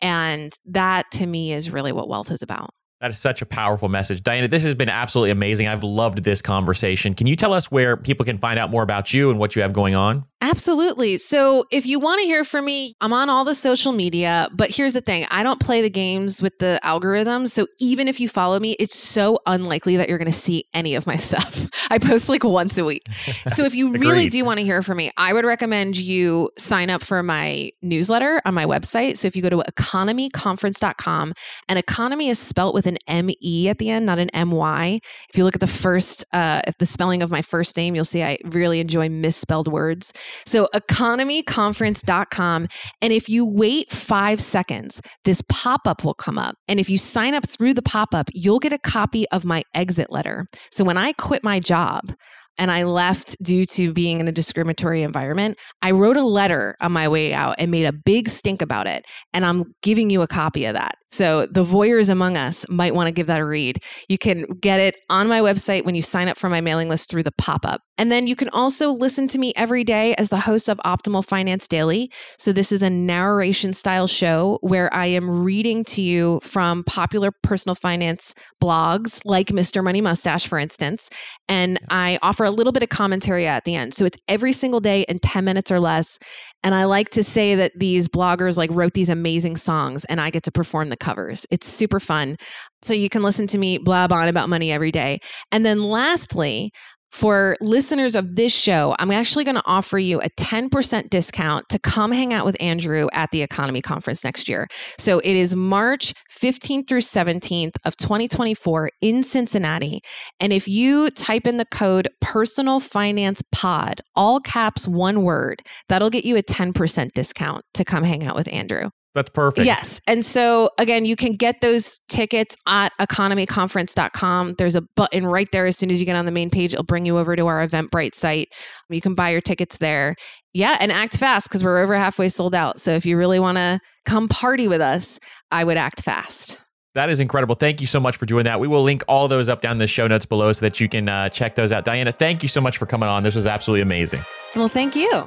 [0.00, 2.70] And that to me is really what wealth is about.
[3.00, 4.22] That is such a powerful message.
[4.22, 5.68] Diania, this has been absolutely amazing.
[5.68, 7.14] I've loved this conversation.
[7.14, 9.62] Can you tell us where people can find out more about you and what you
[9.62, 10.24] have going on?
[10.48, 11.16] Absolutely.
[11.16, 14.48] So, if you want to hear from me, I'm on all the social media.
[14.52, 17.48] But here's the thing I don't play the games with the algorithms.
[17.48, 20.94] So, even if you follow me, it's so unlikely that you're going to see any
[20.94, 21.66] of my stuff.
[21.90, 23.02] I post like once a week.
[23.48, 26.90] So, if you really do want to hear from me, I would recommend you sign
[26.90, 29.16] up for my newsletter on my website.
[29.16, 31.32] So, if you go to economeconference.com,
[31.68, 35.00] and economy is spelt with an M E at the end, not an M Y.
[35.28, 38.04] If you look at the first, uh, if the spelling of my first name, you'll
[38.04, 40.12] see I really enjoy misspelled words.
[40.44, 42.68] So, economeconference.com.
[43.00, 46.56] And if you wait five seconds, this pop up will come up.
[46.68, 49.62] And if you sign up through the pop up, you'll get a copy of my
[49.74, 50.46] exit letter.
[50.70, 52.12] So, when I quit my job,
[52.58, 56.92] and I left due to being in a discriminatory environment, I wrote a letter on
[56.92, 59.04] my way out and made a big stink about it.
[59.32, 60.94] And I'm giving you a copy of that.
[61.10, 63.82] So the voyeurs among us might want to give that a read.
[64.08, 67.10] You can get it on my website when you sign up for my mailing list
[67.10, 67.80] through the pop up.
[67.98, 71.24] And then you can also listen to me every day as the host of Optimal
[71.24, 72.10] Finance Daily.
[72.38, 77.30] So this is a narration style show where I am reading to you from popular
[77.42, 79.82] personal finance blogs like Mr.
[79.82, 81.08] Money Mustache, for instance.
[81.48, 83.94] And I offer a little bit of commentary at the end.
[83.94, 86.18] So it's every single day in 10 minutes or less.
[86.62, 90.30] And I like to say that these bloggers like wrote these amazing songs and I
[90.30, 91.46] get to perform the covers.
[91.50, 92.36] It's super fun.
[92.82, 95.18] So you can listen to me blab on about money every day.
[95.52, 96.70] And then lastly,
[97.16, 101.78] for listeners of this show, I'm actually going to offer you a 10% discount to
[101.78, 104.66] come hang out with Andrew at the EconoMe Conference next year.
[104.98, 110.00] So it is March 15th through 17th of 2024 in Cincinnati.
[110.40, 116.10] And if you type in the code personal finance pod, all caps, one word, that'll
[116.10, 118.90] get you a 10% discount to come hang out with Andrew.
[119.16, 119.64] That's perfect.
[119.64, 119.98] Yes.
[120.06, 124.56] And so again, you can get those tickets at economeconference.com.
[124.58, 126.74] There's a button right there as soon as you get on the main page.
[126.74, 128.52] It'll bring you over to our Eventbrite site.
[128.90, 130.16] You can buy your tickets there.
[130.52, 132.78] Yeah, and act fast because we're over halfway sold out.
[132.78, 135.18] So if you really want to come party with us,
[135.50, 136.60] I would act fast.
[136.92, 137.54] That is incredible.
[137.54, 138.60] Thank you so much for doing that.
[138.60, 140.90] We will link all those up down in the show notes below so that you
[140.90, 141.86] can uh, check those out.
[141.86, 143.22] Diania, thank you so much for coming on.
[143.22, 144.20] This was absolutely amazing.
[144.54, 145.26] Well, thank you.